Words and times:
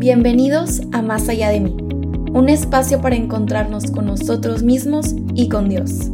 Bienvenidos 0.00 0.80
a 0.92 1.02
Más 1.02 1.28
allá 1.28 1.48
de 1.48 1.58
mí, 1.58 1.76
un 2.32 2.48
espacio 2.48 3.00
para 3.00 3.16
encontrarnos 3.16 3.90
con 3.90 4.06
nosotros 4.06 4.62
mismos 4.62 5.16
y 5.34 5.48
con 5.48 5.68
Dios. 5.68 6.12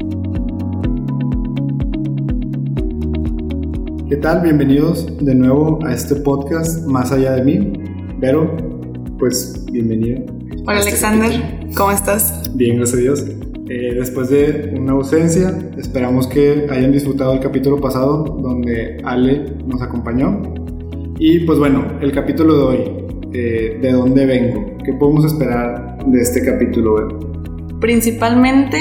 ¿Qué 4.09 4.17
tal? 4.17 4.41
Bienvenidos 4.41 5.07
de 5.21 5.35
nuevo 5.35 5.85
a 5.85 5.93
este 5.93 6.17
podcast 6.17 6.87
Más 6.87 7.13
allá 7.13 7.33
de 7.33 7.45
mí. 7.45 7.73
Vero, 8.19 8.57
pues 9.19 9.67
bienvenido. 9.71 10.23
Hola 10.67 10.79
Este 10.79 10.89
Alexander. 10.89 11.69
¿cómo 11.77 11.93
estás? 11.93 12.51
Bien, 12.55 12.79
gracias 12.79 12.99
a 12.99 13.03
Dios. 13.03 13.27
Eh, 13.69 13.97
después 13.99 14.31
de 14.31 14.73
una 14.81 14.93
ausencia, 14.93 15.59
esperamos 15.77 16.27
que 16.27 16.69
hayan 16.71 16.91
disfrutado 16.91 17.35
el 17.35 17.41
capítulo 17.41 17.83
pasado 17.83 18.25
donde 18.25 18.97
Ale 19.05 19.45
nos 19.67 19.83
acompañó. 19.83 20.41
Y 21.19 21.41
pues 21.41 21.59
bueno, 21.59 21.85
el 22.01 22.13
capítulo 22.13 22.57
de 22.57 22.63
hoy, 22.63 23.05
eh, 23.35 23.79
¿de 23.83 23.93
dónde 23.93 24.27
vengo? 24.27 24.79
¿Qué 24.85 24.93
podemos 24.93 25.25
esperar 25.25 25.99
de 26.07 26.21
este 26.21 26.45
capítulo? 26.45 27.19
Principalmente 27.81 28.79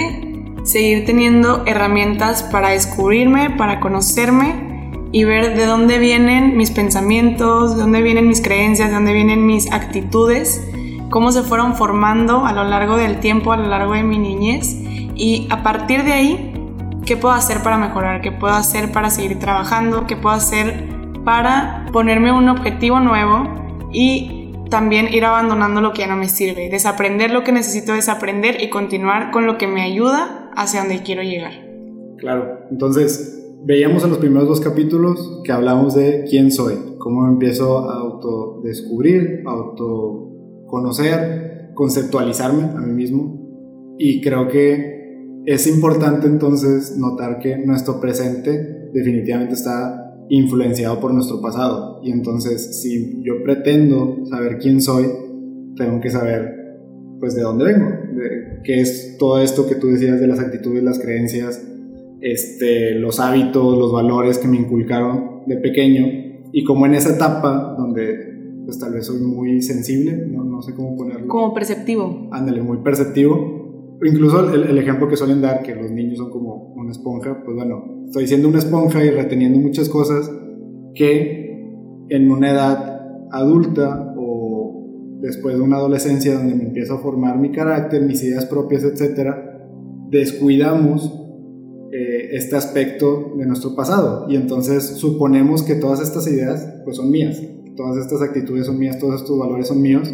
seguir 0.63 1.05
teniendo 1.05 1.63
herramientas 1.65 2.43
para 2.43 2.69
descubrirme, 2.69 3.49
para 3.49 3.79
conocerme 3.79 4.91
y 5.11 5.23
ver 5.23 5.57
de 5.57 5.65
dónde 5.65 5.97
vienen 5.97 6.55
mis 6.55 6.69
pensamientos, 6.69 7.75
de 7.75 7.81
dónde 7.81 8.03
vienen 8.03 8.27
mis 8.27 8.41
creencias, 8.41 8.89
de 8.89 8.93
dónde 8.93 9.13
vienen 9.13 9.45
mis 9.45 9.71
actitudes, 9.71 10.63
cómo 11.09 11.31
se 11.31 11.41
fueron 11.41 11.75
formando 11.75 12.45
a 12.45 12.53
lo 12.53 12.63
largo 12.63 12.95
del 12.95 13.19
tiempo, 13.19 13.53
a 13.53 13.57
lo 13.57 13.67
largo 13.67 13.93
de 13.93 14.03
mi 14.03 14.19
niñez 14.19 14.77
y 15.15 15.47
a 15.49 15.63
partir 15.63 16.03
de 16.03 16.13
ahí, 16.13 16.53
¿qué 17.07 17.17
puedo 17.17 17.33
hacer 17.33 17.63
para 17.63 17.79
mejorar? 17.79 18.21
¿Qué 18.21 18.31
puedo 18.31 18.53
hacer 18.53 18.91
para 18.91 19.09
seguir 19.09 19.39
trabajando? 19.39 20.05
¿Qué 20.05 20.15
puedo 20.15 20.35
hacer 20.35 20.89
para 21.25 21.87
ponerme 21.91 22.31
un 22.31 22.49
objetivo 22.49 22.99
nuevo 22.99 23.49
y 23.91 24.42
también 24.73 25.13
ir 25.13 25.23
abandonando 25.23 25.81
lo 25.81 25.93
que 25.93 25.99
ya 25.99 26.07
no 26.07 26.15
me 26.15 26.27
sirve? 26.27 26.67
Desaprender 26.67 27.29
lo 27.29 27.43
que 27.43 27.51
necesito 27.51 27.93
desaprender 27.93 28.59
y 28.59 28.71
continuar 28.71 29.29
con 29.29 29.45
lo 29.45 29.59
que 29.59 29.67
me 29.67 29.83
ayuda 29.83 30.49
hacia 30.55 30.79
donde 30.79 31.03
quiero 31.03 31.21
llegar. 31.21 31.51
Claro, 32.17 32.61
entonces 32.71 33.39
veíamos 33.63 34.03
en 34.03 34.09
los 34.09 34.17
primeros 34.17 34.49
dos 34.49 34.61
capítulos 34.61 35.41
que 35.43 35.51
hablamos 35.51 35.93
de 35.93 36.25
quién 36.27 36.51
soy, 36.51 36.73
cómo 36.97 37.27
empiezo 37.27 37.87
a 37.87 37.99
autodescubrir, 37.99 39.43
autoconocer, 39.45 41.69
conceptualizarme 41.75 42.63
a 42.63 42.79
mí 42.79 42.93
mismo. 42.93 43.95
Y 43.99 44.21
creo 44.21 44.47
que 44.47 45.43
es 45.45 45.67
importante 45.67 46.25
entonces 46.25 46.97
notar 46.97 47.37
que 47.37 47.59
nuestro 47.59 48.01
presente 48.01 48.89
definitivamente 48.91 49.53
está 49.53 50.02
influenciado 50.33 50.99
por 50.99 51.13
nuestro 51.13 51.41
pasado. 51.41 51.99
Y 52.03 52.11
entonces 52.11 52.81
si 52.81 53.21
yo 53.23 53.43
pretendo 53.43 54.25
saber 54.25 54.57
quién 54.57 54.81
soy, 54.81 55.05
tengo 55.75 56.01
que 56.01 56.09
saber 56.09 56.63
pues 57.19 57.35
de 57.35 57.43
dónde 57.43 57.65
vengo, 57.65 57.85
de 57.85 58.61
qué 58.63 58.81
es 58.81 59.15
todo 59.17 59.41
esto 59.41 59.67
que 59.67 59.75
tú 59.75 59.87
decías 59.87 60.19
de 60.19 60.27
las 60.27 60.39
actitudes, 60.39 60.83
las 60.83 60.99
creencias, 60.99 61.65
este, 62.19 62.95
los 62.95 63.19
hábitos, 63.19 63.77
los 63.77 63.93
valores 63.93 64.39
que 64.39 64.47
me 64.47 64.57
inculcaron 64.57 65.43
de 65.45 65.57
pequeño 65.57 66.05
y 66.51 66.63
como 66.63 66.85
en 66.85 66.95
esa 66.95 67.15
etapa 67.15 67.75
donde 67.77 68.33
pues 68.65 68.79
tal 68.79 68.93
vez 68.93 69.05
soy 69.05 69.21
muy 69.21 69.61
sensible, 69.61 70.25
no, 70.27 70.43
no 70.43 70.61
sé 70.61 70.73
cómo 70.73 70.95
ponerlo. 70.95 71.27
Como 71.27 71.53
perceptivo. 71.53 72.29
Ándale, 72.31 72.61
muy 72.61 72.77
perceptivo. 72.77 73.97
Incluso 74.03 74.53
el, 74.53 74.63
el, 74.63 74.77
ejemplo 74.77 75.07
que 75.07 75.15
suelen 75.15 75.41
dar, 75.41 75.63
que 75.63 75.75
los 75.75 75.91
niños 75.91 76.17
son 76.17 76.29
como 76.29 76.73
una 76.75 76.91
esponja, 76.91 77.41
pues 77.43 77.55
bueno, 77.55 78.02
estoy 78.13 78.27
siendo 78.27 78.47
una 78.47 78.59
esponja 78.59 79.03
y 79.03 79.09
reteniendo 79.09 79.57
muchas 79.57 79.89
cosas 79.89 80.29
que 80.93 81.65
en 82.09 82.31
una 82.31 82.51
edad 82.51 83.07
adulta 83.31 84.13
o 84.15 85.17
después 85.19 85.55
de 85.55 85.63
una 85.63 85.77
adolescencia 85.77 86.35
donde 86.35 86.53
me 86.53 86.65
empiezo 86.65 86.93
a 86.93 86.99
formar 86.99 87.39
mi 87.39 87.51
carácter, 87.51 88.03
mis 88.03 88.21
ideas 88.23 88.45
propias, 88.45 88.83
etcétera, 88.83 89.67
descuidamos 90.11 91.11
eh, 91.91 92.29
este 92.33 92.55
aspecto 92.55 93.33
de 93.35 93.47
nuestro 93.47 93.75
pasado. 93.75 94.27
Y 94.29 94.35
entonces 94.35 94.83
suponemos 94.83 95.63
que 95.63 95.73
todas 95.73 95.99
estas 95.99 96.27
ideas 96.27 96.71
pues 96.83 96.97
son 96.97 97.09
mías, 97.09 97.41
todas 97.75 97.97
estas 97.97 98.21
actitudes 98.21 98.67
son 98.67 98.77
mías, 98.77 98.99
todos 98.99 99.21
estos 99.21 99.39
valores 99.39 99.69
son 99.69 99.81
míos. 99.81 100.07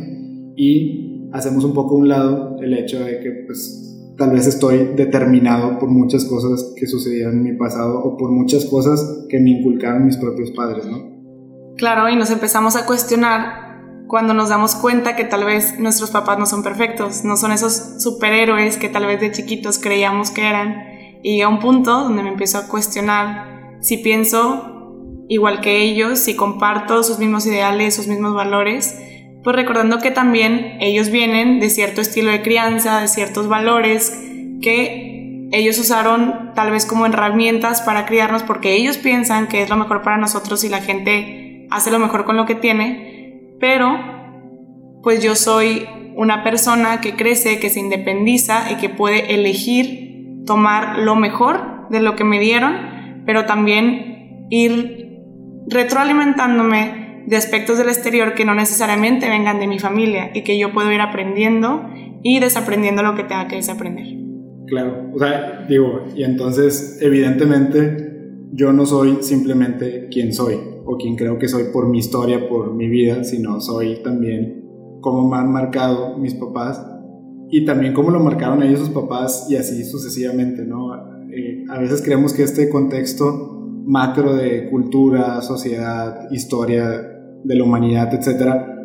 Y 0.55 1.27
hacemos 1.33 1.65
un 1.65 1.73
poco 1.73 1.95
a 1.95 1.97
un 1.97 2.07
lado 2.07 2.55
el 2.61 2.73
hecho 2.75 3.03
de 3.03 3.19
que 3.19 3.43
pues 3.45 3.88
tal 4.19 4.31
vez 4.31 4.45
estoy 4.45 4.91
determinado 4.95 5.79
por 5.79 5.89
muchas 5.89 6.25
cosas 6.25 6.73
que 6.75 6.85
sucedieron 6.85 7.37
en 7.37 7.43
mi 7.43 7.53
pasado 7.53 7.99
o 8.03 8.17
por 8.17 8.31
muchas 8.31 8.65
cosas 8.65 9.25
que 9.29 9.39
me 9.39 9.51
inculcaron 9.51 10.05
mis 10.05 10.17
propios 10.17 10.51
padres, 10.51 10.85
¿no? 10.85 11.17
Claro, 11.77 12.09
y 12.09 12.15
nos 12.15 12.29
empezamos 12.29 12.75
a 12.75 12.85
cuestionar 12.85 13.69
cuando 14.07 14.33
nos 14.33 14.49
damos 14.49 14.75
cuenta 14.75 15.15
que 15.15 15.23
tal 15.23 15.45
vez 15.45 15.79
nuestros 15.79 16.11
papás 16.11 16.37
no 16.37 16.45
son 16.45 16.61
perfectos, 16.61 17.23
no 17.23 17.37
son 17.37 17.53
esos 17.53 18.03
superhéroes 18.03 18.77
que 18.77 18.89
tal 18.89 19.05
vez 19.05 19.21
de 19.21 19.31
chiquitos 19.31 19.79
creíamos 19.79 20.31
que 20.31 20.47
eran 20.47 20.75
y 21.23 21.41
a 21.41 21.47
un 21.47 21.59
punto 21.59 21.91
donde 22.03 22.23
me 22.23 22.29
empiezo 22.29 22.57
a 22.57 22.67
cuestionar 22.67 23.77
si 23.81 23.97
pienso 23.97 25.23
igual 25.29 25.61
que 25.61 25.81
ellos, 25.83 26.19
si 26.19 26.35
comparto 26.35 27.03
sus 27.03 27.19
mismos 27.19 27.45
ideales, 27.45 27.95
sus 27.95 28.07
mismos 28.07 28.33
valores, 28.33 28.99
pues 29.43 29.55
recordando 29.55 29.99
que 29.99 30.11
también 30.11 30.77
ellos 30.81 31.09
vienen 31.09 31.59
de 31.59 31.69
cierto 31.69 32.01
estilo 32.01 32.31
de 32.31 32.41
crianza, 32.41 33.01
de 33.01 33.07
ciertos 33.07 33.47
valores 33.47 34.11
que 34.61 35.47
ellos 35.51 35.79
usaron 35.79 36.51
tal 36.53 36.71
vez 36.71 36.85
como 36.85 37.05
herramientas 37.05 37.81
para 37.81 38.05
criarnos 38.05 38.43
porque 38.43 38.75
ellos 38.75 38.97
piensan 38.97 39.47
que 39.47 39.63
es 39.63 39.69
lo 39.69 39.77
mejor 39.77 40.01
para 40.01 40.17
nosotros 40.17 40.63
y 40.63 40.69
la 40.69 40.81
gente 40.81 41.67
hace 41.71 41.91
lo 41.91 41.99
mejor 41.99 42.25
con 42.25 42.37
lo 42.37 42.45
que 42.45 42.55
tiene, 42.55 43.55
pero 43.59 43.97
pues 45.01 45.23
yo 45.23 45.35
soy 45.35 45.87
una 46.15 46.43
persona 46.43 46.99
que 47.01 47.15
crece, 47.15 47.59
que 47.59 47.69
se 47.69 47.79
independiza 47.79 48.71
y 48.71 48.75
que 48.75 48.89
puede 48.89 49.33
elegir 49.33 50.43
tomar 50.45 50.99
lo 50.99 51.15
mejor 51.15 51.87
de 51.89 52.01
lo 52.01 52.15
que 52.15 52.23
me 52.23 52.39
dieron, 52.39 53.23
pero 53.25 53.45
también 53.45 54.47
ir 54.49 55.19
retroalimentándome 55.67 57.08
de 57.29 57.35
aspectos 57.35 57.77
del 57.77 57.89
exterior 57.89 58.33
que 58.33 58.43
no 58.43 58.55
necesariamente 58.55 59.29
vengan 59.29 59.59
de 59.59 59.67
mi 59.67 59.77
familia 59.77 60.31
y 60.33 60.43
que 60.43 60.57
yo 60.57 60.73
puedo 60.73 60.91
ir 60.91 60.99
aprendiendo 60.99 61.87
y 62.23 62.39
desaprendiendo 62.39 63.03
lo 63.03 63.15
que 63.15 63.23
tenga 63.23 63.47
que 63.47 63.57
desaprender. 63.57 64.07
Claro, 64.65 65.11
o 65.13 65.19
sea, 65.19 65.65
digo, 65.69 66.05
y 66.15 66.23
entonces 66.23 66.97
evidentemente 67.01 68.09
yo 68.51 68.73
no 68.73 68.87
soy 68.87 69.19
simplemente 69.21 70.07
quien 70.09 70.33
soy 70.33 70.55
o 70.85 70.97
quien 70.97 71.15
creo 71.15 71.37
que 71.37 71.47
soy 71.47 71.65
por 71.71 71.87
mi 71.87 71.99
historia, 71.99 72.49
por 72.49 72.73
mi 72.73 72.89
vida, 72.89 73.23
sino 73.23 73.61
soy 73.61 74.01
también 74.01 74.65
cómo 74.99 75.29
me 75.29 75.37
han 75.37 75.51
marcado 75.51 76.17
mis 76.17 76.33
papás 76.33 76.83
y 77.51 77.63
también 77.63 77.93
cómo 77.93 78.09
lo 78.09 78.19
marcaron 78.19 78.63
ellos 78.63 78.79
sus 78.79 78.89
papás 78.89 79.45
y 79.51 79.55
así 79.55 79.83
sucesivamente, 79.83 80.63
¿no? 80.65 80.95
Eh, 81.31 81.63
a 81.69 81.77
veces 81.77 82.01
creemos 82.01 82.33
que 82.33 82.41
este 82.41 82.69
contexto 82.69 83.55
macro 83.85 84.35
de 84.35 84.67
cultura, 84.69 85.41
sociedad, 85.41 86.27
historia 86.31 87.08
de 87.43 87.55
la 87.55 87.63
humanidad, 87.63 88.13
etcétera, 88.13 88.75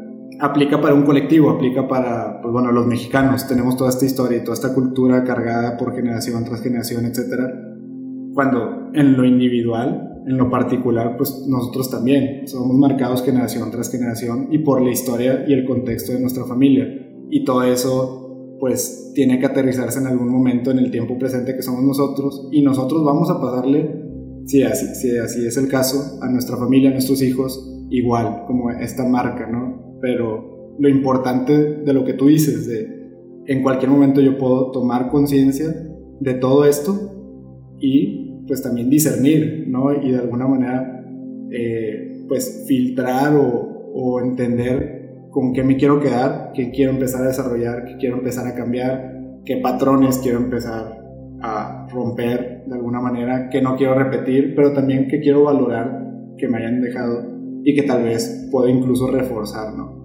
aplica 0.41 0.81
para 0.81 0.95
un 0.95 1.03
colectivo, 1.03 1.51
aplica 1.51 1.87
para, 1.87 2.41
pues 2.41 2.53
bueno, 2.53 2.73
los 2.73 2.87
mexicanos, 2.87 3.47
tenemos 3.47 3.77
toda 3.77 3.91
esta 3.91 4.05
historia 4.05 4.39
y 4.39 4.45
toda 4.45 4.55
esta 4.55 4.75
cultura 4.75 5.25
cargada 5.25 5.77
por 5.77 5.95
generación 5.95 6.45
tras 6.45 6.61
generación, 6.61 7.07
etcétera, 7.07 7.53
cuando 8.35 8.91
en 8.95 9.17
lo 9.17 9.25
individual, 9.25 10.23
en 10.27 10.37
lo 10.37 10.51
particular, 10.51 11.17
pues 11.17 11.45
nosotros 11.49 11.91
también 11.91 12.49
somos 12.49 12.77
marcados 12.77 13.23
generación 13.23 13.71
tras 13.71 13.91
generación 13.91 14.49
y 14.51 14.59
por 14.59 14.83
la 14.83 14.91
historia 14.91 15.45
y 15.47 15.53
el 15.53 15.65
contexto 15.65 16.13
de 16.13 16.21
nuestra 16.21 16.45
familia. 16.45 16.87
Y 17.31 17.45
todo 17.45 17.63
eso 17.63 18.57
pues 18.59 19.13
tiene 19.15 19.39
que 19.39 19.47
aterrizarse 19.47 19.99
en 19.99 20.07
algún 20.07 20.31
momento 20.31 20.71
en 20.71 20.79
el 20.79 20.91
tiempo 20.91 21.19
presente 21.19 21.55
que 21.55 21.63
somos 21.63 21.83
nosotros 21.83 22.49
y 22.51 22.63
nosotros 22.63 23.05
vamos 23.05 23.31
a 23.31 23.41
pasarle, 23.41 24.03
si 24.47 24.63
así, 24.63 24.87
si 24.95 25.17
así 25.17 25.47
es 25.47 25.57
el 25.57 25.69
caso, 25.69 26.19
a 26.23 26.29
nuestra 26.29 26.57
familia, 26.57 26.91
a 26.91 26.93
nuestros 26.93 27.23
hijos, 27.23 27.74
igual, 27.91 28.45
como 28.47 28.71
esta 28.71 29.05
marca, 29.05 29.49
¿no? 29.51 29.99
Pero 30.01 30.75
lo 30.79 30.89
importante 30.89 31.53
de 31.53 31.93
lo 31.93 32.05
que 32.05 32.15
tú 32.15 32.27
dices, 32.27 32.67
de 32.67 32.95
en 33.47 33.63
cualquier 33.63 33.91
momento 33.91 34.21
yo 34.21 34.39
puedo 34.39 34.71
tomar 34.71 35.09
conciencia 35.09 35.67
de 36.21 36.35
todo 36.35 36.65
esto 36.65 36.93
y 37.79 38.45
pues 38.47 38.63
también 38.63 38.91
discernir, 38.91 39.67
¿no? 39.69 39.93
Y 39.93 40.13
de 40.13 40.19
alguna 40.19 40.47
manera, 40.47 41.05
eh, 41.51 42.25
pues 42.29 42.65
filtrar 42.67 43.35
o, 43.37 43.91
o 43.95 44.21
entender 44.21 45.29
con 45.31 45.53
qué 45.53 45.63
me 45.63 45.77
quiero 45.77 46.01
quedar, 46.01 46.53
qué 46.55 46.71
quiero 46.71 46.93
empezar 46.93 47.23
a 47.23 47.29
desarrollar, 47.29 47.85
qué 47.85 47.97
quiero 47.97 48.19
empezar 48.19 48.47
a 48.47 48.55
cambiar, 48.55 49.41
qué 49.45 49.57
patrones 49.59 50.19
quiero 50.19 50.39
empezar 50.39 51.03
a 51.43 51.87
romper 51.91 52.65
de 52.67 52.75
alguna 52.75 53.01
manera, 53.01 53.51
que 53.51 53.61
no 53.61 53.77
quiero 53.77 53.95
repetir, 53.95 54.55
pero 54.55 54.73
también 54.73 55.09
que 55.09 55.21
quiero 55.21 55.45
valorar 55.45 56.05
que 56.39 56.49
me 56.49 56.59
hayan 56.59 56.81
dejado 56.81 57.34
y 57.65 57.75
que 57.75 57.83
tal 57.83 58.05
vez 58.05 58.49
puedo 58.51 58.69
incluso 58.69 59.11
reforzar, 59.11 59.73
¿no? 59.75 60.05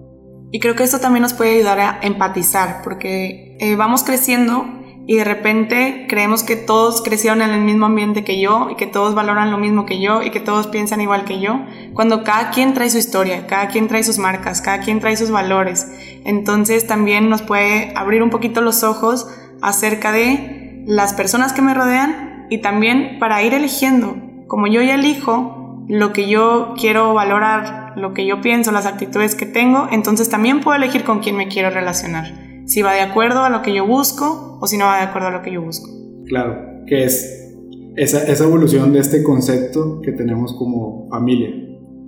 Y 0.52 0.58
creo 0.58 0.74
que 0.74 0.82
esto 0.82 0.98
también 0.98 1.22
nos 1.22 1.34
puede 1.34 1.56
ayudar 1.56 1.78
a 1.78 2.00
empatizar, 2.02 2.80
porque 2.82 3.56
eh, 3.60 3.76
vamos 3.76 4.02
creciendo 4.02 4.64
y 5.06 5.16
de 5.16 5.24
repente 5.24 6.06
creemos 6.08 6.42
que 6.42 6.56
todos 6.56 7.02
crecieron 7.02 7.42
en 7.42 7.50
el 7.50 7.62
mismo 7.62 7.86
ambiente 7.86 8.24
que 8.24 8.40
yo 8.40 8.68
y 8.70 8.76
que 8.76 8.86
todos 8.86 9.14
valoran 9.14 9.50
lo 9.50 9.58
mismo 9.58 9.86
que 9.86 10.00
yo 10.00 10.22
y 10.22 10.30
que 10.30 10.40
todos 10.40 10.66
piensan 10.66 11.00
igual 11.00 11.24
que 11.24 11.40
yo, 11.40 11.60
cuando 11.94 12.24
cada 12.24 12.50
quien 12.50 12.74
trae 12.74 12.90
su 12.90 12.98
historia, 12.98 13.46
cada 13.46 13.68
quien 13.68 13.88
trae 13.88 14.02
sus 14.02 14.18
marcas, 14.18 14.60
cada 14.60 14.80
quien 14.80 15.00
trae 15.00 15.16
sus 15.16 15.30
valores. 15.30 15.90
Entonces 16.24 16.86
también 16.86 17.28
nos 17.28 17.42
puede 17.42 17.92
abrir 17.96 18.22
un 18.22 18.30
poquito 18.30 18.60
los 18.60 18.82
ojos 18.82 19.28
acerca 19.62 20.12
de 20.12 20.84
las 20.86 21.12
personas 21.14 21.52
que 21.52 21.62
me 21.62 21.74
rodean 21.74 22.46
y 22.50 22.58
también 22.58 23.18
para 23.18 23.42
ir 23.42 23.54
eligiendo, 23.54 24.16
como 24.48 24.66
yo 24.66 24.82
ya 24.82 24.94
elijo 24.94 25.59
lo 25.90 26.12
que 26.12 26.28
yo 26.28 26.74
quiero 26.80 27.14
valorar, 27.14 27.94
lo 27.96 28.14
que 28.14 28.24
yo 28.24 28.40
pienso, 28.40 28.70
las 28.70 28.86
actitudes 28.86 29.34
que 29.34 29.44
tengo, 29.44 29.88
entonces 29.90 30.28
también 30.28 30.60
puedo 30.60 30.76
elegir 30.76 31.04
con 31.04 31.18
quién 31.18 31.36
me 31.36 31.48
quiero 31.48 31.70
relacionar 31.70 32.50
si 32.70 32.82
va 32.82 32.92
de 32.92 33.00
acuerdo 33.00 33.40
a 33.40 33.50
lo 33.50 33.62
que 33.62 33.74
yo 33.74 33.84
busco 33.84 34.58
o 34.60 34.66
si 34.68 34.78
no 34.78 34.84
va 34.84 34.98
de 34.98 35.02
acuerdo 35.02 35.26
a 35.26 35.30
lo 35.32 35.42
que 35.42 35.52
yo 35.52 35.60
busco. 35.60 35.90
Claro, 36.26 36.84
que 36.86 37.02
es 37.02 37.52
esa, 37.96 38.44
evolución 38.44 38.92
de 38.92 39.00
este 39.00 39.24
concepto 39.24 40.00
que 40.02 40.12
tenemos 40.12 40.54
como 40.54 41.08
familia. 41.10 41.50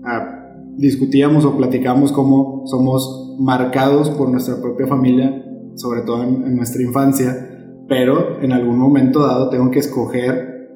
Ah, 0.05 0.55
discutíamos 0.76 1.44
o 1.44 1.56
platicamos 1.56 2.12
cómo 2.12 2.62
somos 2.67 3.37
marcados 3.40 4.08
por 4.11 4.31
nuestra 4.31 4.62
propia 4.62 4.87
familia, 4.87 5.44
sobre 5.75 6.02
todo 6.02 6.23
en, 6.23 6.44
en 6.44 6.55
nuestra 6.55 6.81
infancia, 6.81 7.34
pero 7.88 8.40
en 8.40 8.52
algún 8.52 8.79
momento 8.79 9.26
dado 9.26 9.50
tengo 9.50 9.69
que 9.73 9.81
escoger, 9.81 10.69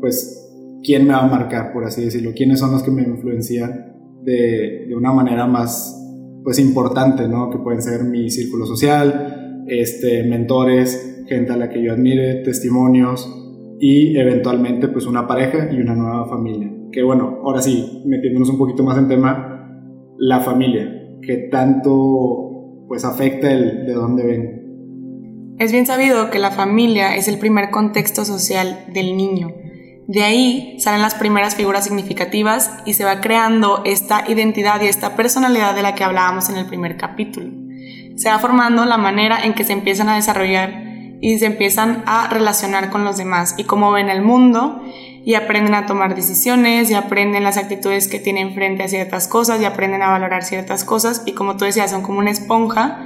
pues, 0.00 0.41
quién 0.82 1.06
me 1.06 1.12
va 1.14 1.24
a 1.24 1.28
marcar, 1.28 1.72
por 1.72 1.84
así 1.84 2.04
decirlo, 2.04 2.32
quiénes 2.34 2.60
son 2.60 2.72
los 2.72 2.82
que 2.82 2.90
me 2.90 3.02
influencian 3.02 3.92
de, 4.22 4.86
de 4.88 4.94
una 4.94 5.12
manera 5.12 5.46
más 5.46 5.98
pues 6.42 6.58
importante, 6.58 7.28
¿no? 7.28 7.50
Que 7.50 7.58
pueden 7.58 7.82
ser 7.82 8.04
mi 8.04 8.30
círculo 8.30 8.66
social, 8.66 9.64
este, 9.66 10.24
mentores, 10.24 11.24
gente 11.28 11.52
a 11.52 11.56
la 11.56 11.68
que 11.68 11.82
yo 11.82 11.92
admire, 11.92 12.42
testimonios 12.42 13.28
y 13.78 14.16
eventualmente 14.18 14.88
pues 14.88 15.06
una 15.06 15.26
pareja 15.26 15.68
y 15.72 15.80
una 15.80 15.94
nueva 15.94 16.28
familia. 16.28 16.70
Que 16.90 17.02
bueno, 17.02 17.40
ahora 17.44 17.62
sí, 17.62 18.02
metiéndonos 18.06 18.50
un 18.50 18.58
poquito 18.58 18.82
más 18.82 18.98
en 18.98 19.08
tema, 19.08 19.78
la 20.18 20.40
familia, 20.40 20.88
que 21.22 21.48
tanto 21.50 22.84
pues 22.88 23.04
afecta 23.04 23.50
el 23.50 23.86
de 23.86 23.92
dónde 23.94 24.24
ven. 24.24 25.56
Es 25.58 25.72
bien 25.72 25.86
sabido 25.86 26.30
que 26.30 26.38
la 26.38 26.50
familia 26.50 27.16
es 27.16 27.28
el 27.28 27.38
primer 27.38 27.70
contexto 27.70 28.24
social 28.24 28.84
del 28.92 29.16
niño 29.16 29.61
de 30.08 30.22
ahí 30.24 30.76
salen 30.80 31.02
las 31.02 31.14
primeras 31.14 31.54
figuras 31.54 31.84
significativas 31.84 32.70
y 32.84 32.94
se 32.94 33.04
va 33.04 33.20
creando 33.20 33.82
esta 33.84 34.24
identidad 34.28 34.80
y 34.82 34.86
esta 34.86 35.16
personalidad 35.16 35.74
de 35.74 35.82
la 35.82 35.94
que 35.94 36.04
hablábamos 36.04 36.48
en 36.48 36.56
el 36.56 36.66
primer 36.66 36.96
capítulo. 36.96 37.50
Se 38.16 38.28
va 38.28 38.38
formando 38.38 38.84
la 38.84 38.98
manera 38.98 39.44
en 39.44 39.54
que 39.54 39.64
se 39.64 39.72
empiezan 39.72 40.08
a 40.08 40.16
desarrollar 40.16 40.82
y 41.20 41.38
se 41.38 41.46
empiezan 41.46 42.02
a 42.06 42.28
relacionar 42.28 42.90
con 42.90 43.04
los 43.04 43.16
demás 43.16 43.54
y 43.56 43.64
cómo 43.64 43.92
ven 43.92 44.10
el 44.10 44.22
mundo 44.22 44.82
y 45.24 45.34
aprenden 45.34 45.74
a 45.74 45.86
tomar 45.86 46.16
decisiones 46.16 46.90
y 46.90 46.94
aprenden 46.94 47.44
las 47.44 47.56
actitudes 47.56 48.08
que 48.08 48.18
tienen 48.18 48.54
frente 48.54 48.82
a 48.82 48.88
ciertas 48.88 49.28
cosas 49.28 49.60
y 49.60 49.64
aprenden 49.64 50.02
a 50.02 50.10
valorar 50.10 50.42
ciertas 50.42 50.84
cosas 50.84 51.22
y 51.26 51.32
como 51.32 51.56
tú 51.56 51.64
decías 51.64 51.92
son 51.92 52.02
como 52.02 52.18
una 52.18 52.32
esponja 52.32 52.98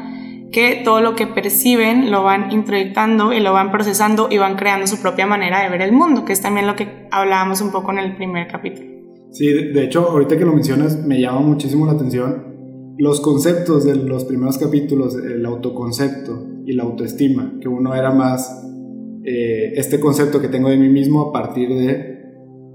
que 0.57 0.81
todo 0.83 1.03
lo 1.03 1.15
que 1.15 1.27
perciben 1.27 2.11
lo 2.11 2.23
van 2.23 2.51
introyectando 2.51 3.35
y 3.35 3.41
lo 3.41 3.53
van 3.53 3.71
procesando 3.71 4.29
y 4.31 4.39
van 4.39 4.57
creando 4.57 4.87
su 4.87 5.03
propia 5.03 5.27
manera 5.27 5.63
de 5.63 5.69
ver 5.69 5.83
el 5.83 5.93
mundo, 5.93 6.25
que 6.25 6.33
es 6.33 6.41
también 6.41 6.67
lo 6.67 6.75
que 6.75 7.07
hablábamos 7.11 7.61
un 7.61 7.71
poco 7.73 7.93
en 7.93 7.99
el 7.99 8.17
primer 8.17 8.49
capítulo. 8.49 8.89
Sí, 9.33 9.53
de 9.53 9.85
hecho, 9.85 10.09
ahorita 10.09 10.39
que 10.39 10.47
lo 10.47 10.55
mencionas, 10.55 11.05
me 11.05 11.21
llama 11.21 11.41
muchísimo 11.41 11.85
la 11.85 11.93
atención 11.93 12.95
los 12.97 13.21
conceptos 13.21 13.85
de 13.85 13.97
los 13.97 14.25
primeros 14.25 14.57
capítulos, 14.57 15.15
el 15.17 15.45
autoconcepto 15.45 16.47
y 16.65 16.73
la 16.73 16.85
autoestima, 16.85 17.59
que 17.61 17.69
uno 17.69 17.95
era 17.95 18.11
más 18.13 18.67
eh, 19.25 19.75
este 19.77 20.01
concepto 20.01 20.41
que 20.41 20.49
tengo 20.49 20.71
de 20.71 20.79
mí 20.79 20.89
mismo 20.89 21.29
a 21.29 21.33
partir 21.35 21.69
de 21.69 22.23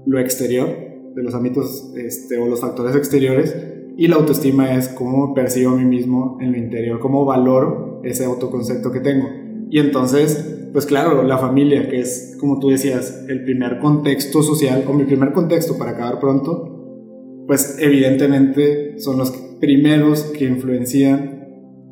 lo 0.06 0.20
exterior, 0.20 0.68
de 1.16 1.22
los 1.24 1.34
ámbitos 1.34 1.92
este, 1.96 2.38
o 2.38 2.46
los 2.46 2.60
factores 2.60 2.94
exteriores, 2.94 3.71
y 3.96 4.08
la 4.08 4.16
autoestima 4.16 4.74
es 4.74 4.88
cómo 4.88 5.34
percibo 5.34 5.72
a 5.72 5.76
mí 5.76 5.84
mismo 5.84 6.38
en 6.40 6.52
lo 6.52 6.58
interior, 6.58 6.98
cómo 7.00 7.24
valoro 7.24 8.00
ese 8.04 8.24
autoconcepto 8.24 8.90
que 8.90 9.00
tengo. 9.00 9.28
Y 9.70 9.78
entonces, 9.78 10.68
pues 10.72 10.86
claro, 10.86 11.22
la 11.22 11.38
familia, 11.38 11.88
que 11.88 12.00
es, 12.00 12.36
como 12.40 12.58
tú 12.58 12.70
decías, 12.70 13.24
el 13.28 13.44
primer 13.44 13.78
contexto 13.78 14.42
social, 14.42 14.84
o 14.88 14.92
mi 14.92 15.04
primer 15.04 15.32
contexto 15.32 15.78
para 15.78 15.92
acabar 15.92 16.18
pronto, 16.20 17.44
pues 17.46 17.76
evidentemente 17.80 18.98
son 18.98 19.18
los 19.18 19.30
primeros 19.60 20.24
que 20.36 20.44
influencian, 20.44 21.40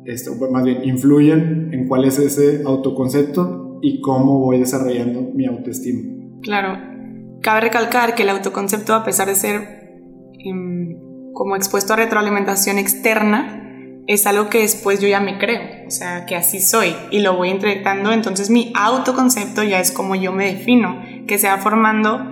esto, 0.05 0.31
más 0.51 0.63
bien 0.63 0.83
influyen 0.83 1.69
en 1.71 1.87
cuál 1.87 2.05
es 2.05 2.17
ese 2.17 2.63
autoconcepto 2.65 3.79
y 3.81 4.01
cómo 4.01 4.39
voy 4.39 4.59
desarrollando 4.59 5.21
mi 5.33 5.45
autoestima. 5.45 6.01
Claro, 6.41 6.77
cabe 7.41 7.61
recalcar 7.61 8.15
que 8.15 8.23
el 8.23 8.29
autoconcepto, 8.29 8.93
a 8.93 9.03
pesar 9.03 9.27
de 9.27 9.35
ser 9.35 9.61
em, 10.39 11.00
como 11.41 11.55
expuesto 11.55 11.93
a 11.93 11.95
retroalimentación 11.95 12.77
externa, 12.77 13.63
es 14.05 14.27
algo 14.27 14.47
que 14.51 14.59
después 14.59 14.99
yo 14.99 15.07
ya 15.07 15.19
me 15.19 15.39
creo, 15.39 15.87
o 15.87 15.89
sea, 15.89 16.27
que 16.27 16.35
así 16.35 16.61
soy 16.61 16.95
y 17.09 17.21
lo 17.21 17.35
voy 17.35 17.49
introyectando, 17.49 18.11
entonces 18.11 18.51
mi 18.51 18.71
autoconcepto 18.75 19.63
ya 19.63 19.79
es 19.79 19.91
como 19.91 20.13
yo 20.13 20.33
me 20.33 20.53
defino, 20.53 21.01
que 21.25 21.39
se 21.39 21.47
va 21.47 21.57
formando 21.57 22.23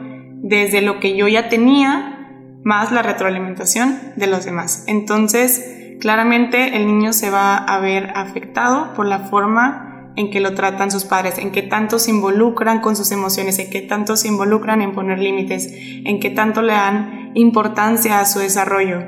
desde 0.43 0.83
lo 0.83 0.99
que 0.99 1.17
yo 1.17 1.27
ya 1.27 1.49
tenía 1.49 2.29
más 2.63 2.91
la 2.91 3.01
retroalimentación 3.01 3.99
de 4.15 4.27
los 4.27 4.45
demás. 4.45 4.83
Entonces, 4.85 5.97
claramente 5.99 6.77
el 6.77 6.85
niño 6.85 7.11
se 7.11 7.31
va 7.31 7.57
a 7.57 7.79
ver 7.79 8.11
afectado 8.13 8.93
por 8.93 9.07
la 9.07 9.21
forma 9.21 9.88
en 10.19 10.29
que 10.29 10.41
lo 10.41 10.53
tratan 10.53 10.91
sus 10.91 11.05
padres, 11.05 11.37
en 11.37 11.51
qué 11.51 11.61
tanto 11.61 11.97
se 11.97 12.11
involucran 12.11 12.81
con 12.81 12.97
sus 12.97 13.09
emociones, 13.11 13.57
en 13.57 13.69
qué 13.69 13.79
tanto 13.79 14.17
se 14.17 14.27
involucran 14.27 14.81
en 14.81 14.91
poner 14.91 15.17
límites, 15.17 15.71
en 15.71 16.19
qué 16.19 16.29
tanto 16.29 16.61
le 16.61 16.73
dan 16.73 17.31
importancia 17.35 18.19
a 18.19 18.25
su 18.25 18.39
desarrollo. 18.39 18.99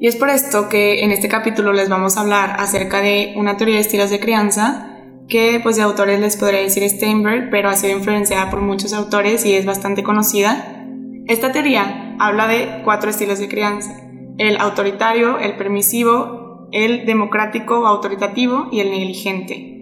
Y 0.00 0.08
es 0.08 0.16
por 0.16 0.30
esto 0.30 0.70
que 0.70 1.04
en 1.04 1.10
este 1.10 1.28
capítulo 1.28 1.74
les 1.74 1.90
vamos 1.90 2.16
a 2.16 2.22
hablar 2.22 2.56
acerca 2.58 3.02
de 3.02 3.34
una 3.36 3.58
teoría 3.58 3.74
de 3.74 3.82
estilos 3.82 4.08
de 4.08 4.20
crianza 4.20 4.90
que 5.28 5.60
pues 5.62 5.76
de 5.76 5.82
autores 5.82 6.18
les 6.18 6.38
podría 6.38 6.60
decir 6.60 6.88
Steinberg, 6.88 7.50
pero 7.50 7.68
ha 7.68 7.76
sido 7.76 7.98
influenciada 7.98 8.50
por 8.50 8.62
muchos 8.62 8.94
autores 8.94 9.44
y 9.44 9.52
es 9.52 9.66
bastante 9.66 10.02
conocida. 10.02 10.86
Esta 11.26 11.52
teoría 11.52 12.16
habla 12.18 12.46
de 12.46 12.80
cuatro 12.84 13.10
estilos 13.10 13.38
de 13.38 13.48
crianza, 13.48 14.00
el 14.38 14.56
autoritario, 14.56 15.38
el 15.38 15.56
permisivo, 15.56 16.68
el 16.72 17.04
democrático 17.04 17.80
o 17.80 17.86
autoritativo 17.86 18.68
y 18.72 18.80
el 18.80 18.90
negligente 18.90 19.73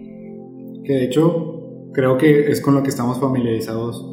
que 0.83 0.93
de 0.93 1.05
hecho 1.05 1.89
creo 1.93 2.17
que 2.17 2.51
es 2.51 2.61
con 2.61 2.75
lo 2.75 2.83
que 2.83 2.89
estamos 2.89 3.19
familiarizados, 3.19 4.05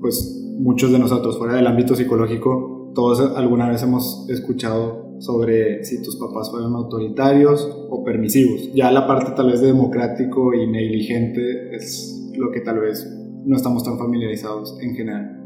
pues 0.00 0.40
muchos 0.58 0.92
de 0.92 0.98
nosotros, 0.98 1.38
fuera 1.38 1.54
del 1.54 1.66
ámbito 1.66 1.94
psicológico, 1.94 2.92
todos 2.94 3.36
alguna 3.36 3.68
vez 3.68 3.82
hemos 3.82 4.28
escuchado 4.28 5.20
sobre 5.20 5.84
si 5.84 6.02
tus 6.02 6.16
papás 6.16 6.50
fueron 6.50 6.74
autoritarios 6.74 7.68
o 7.90 8.02
permisivos. 8.04 8.72
Ya 8.74 8.90
la 8.90 9.06
parte 9.06 9.32
tal 9.36 9.50
vez 9.50 9.60
de 9.60 9.68
democrático 9.68 10.54
y 10.54 10.66
negligente 10.66 11.74
es 11.74 12.30
lo 12.36 12.50
que 12.50 12.60
tal 12.60 12.80
vez 12.80 13.06
no 13.44 13.56
estamos 13.56 13.84
tan 13.84 13.98
familiarizados 13.98 14.78
en 14.80 14.94
general. 14.94 15.40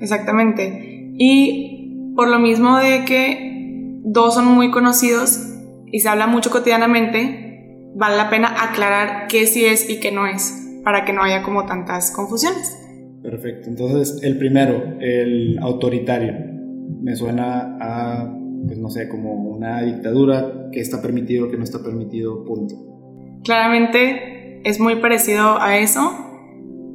Exactamente. 0.00 1.12
Y 1.18 2.12
por 2.16 2.28
lo 2.28 2.38
mismo 2.38 2.78
de 2.78 3.04
que 3.04 4.00
dos 4.04 4.34
son 4.34 4.46
muy 4.46 4.70
conocidos 4.70 5.38
y 5.86 6.00
se 6.00 6.08
habla 6.08 6.26
mucho 6.26 6.50
cotidianamente, 6.50 7.47
vale 7.94 8.16
la 8.16 8.30
pena 8.30 8.54
aclarar 8.62 9.28
qué 9.28 9.46
sí 9.46 9.64
es 9.64 9.88
y 9.88 10.00
qué 10.00 10.12
no 10.12 10.26
es, 10.26 10.80
para 10.84 11.04
que 11.04 11.12
no 11.12 11.22
haya 11.22 11.42
como 11.42 11.66
tantas 11.66 12.10
confusiones. 12.10 12.78
Perfecto, 13.22 13.68
entonces 13.68 14.22
el 14.22 14.38
primero, 14.38 14.96
el 15.00 15.58
autoritario, 15.60 16.34
me 17.02 17.14
suena 17.16 17.76
a, 17.80 18.34
pues 18.66 18.78
no 18.78 18.88
sé, 18.90 19.08
como 19.08 19.34
una 19.34 19.82
dictadura, 19.82 20.68
que 20.72 20.80
está 20.80 21.02
permitido, 21.02 21.50
que 21.50 21.56
no 21.56 21.64
está 21.64 21.82
permitido, 21.82 22.44
punto. 22.44 22.74
Claramente 23.44 24.60
es 24.64 24.80
muy 24.80 24.96
parecido 24.96 25.60
a 25.60 25.78
eso. 25.78 26.10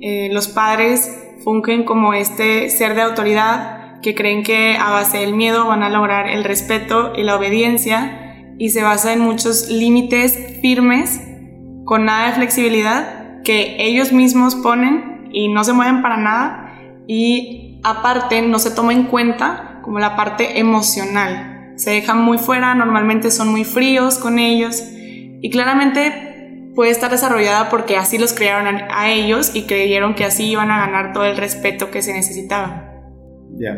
Eh, 0.01 0.29
los 0.31 0.47
padres 0.47 1.19
fungen 1.43 1.83
como 1.83 2.13
este 2.13 2.69
ser 2.69 2.95
de 2.95 3.01
autoridad 3.01 4.01
que 4.01 4.15
creen 4.15 4.43
que 4.43 4.75
a 4.75 4.91
base 4.91 5.19
del 5.19 5.33
miedo 5.33 5.65
van 5.67 5.81
a 5.81 5.89
lograr 5.89 6.27
el 6.27 6.43
respeto 6.43 7.13
y 7.15 7.23
la 7.23 7.35
obediencia 7.37 8.22
y 8.63 8.69
se 8.69 8.81
basa 8.81 9.11
en 9.11 9.19
muchos 9.19 9.67
límites 9.69 10.39
firmes, 10.61 11.19
con 11.83 12.05
nada 12.05 12.27
de 12.27 12.35
flexibilidad, 12.35 13.41
que 13.43 13.75
ellos 13.77 14.13
mismos 14.13 14.55
ponen 14.55 15.27
y 15.33 15.49
no 15.49 15.65
se 15.65 15.73
mueven 15.73 16.01
para 16.01 16.15
nada 16.15 16.73
y 17.05 17.81
aparte 17.83 18.41
no 18.41 18.59
se 18.59 18.71
toma 18.71 18.93
en 18.93 19.07
cuenta 19.07 19.81
como 19.83 19.99
la 19.99 20.15
parte 20.15 20.61
emocional. 20.61 21.73
Se 21.75 21.91
dejan 21.91 22.21
muy 22.21 22.37
fuera, 22.37 22.73
normalmente 22.73 23.31
son 23.31 23.49
muy 23.49 23.65
fríos 23.65 24.17
con 24.17 24.39
ellos 24.39 24.81
y 25.41 25.49
claramente 25.49 26.71
puede 26.73 26.91
estar 26.91 27.11
desarrollada 27.11 27.69
porque 27.69 27.97
así 27.97 28.17
los 28.17 28.31
criaron 28.31 28.73
a, 28.89 29.11
ellos 29.11 29.53
y 29.53 29.63
creyeron 29.63 30.15
que 30.15 30.23
así 30.23 30.49
iban 30.49 30.71
a 30.71 30.85
ganar 30.85 31.11
todo 31.11 31.25
el 31.25 31.35
respeto 31.35 31.91
que 31.91 32.01
se 32.01 32.13
necesitaba. 32.13 32.93
Ya. 33.59 33.75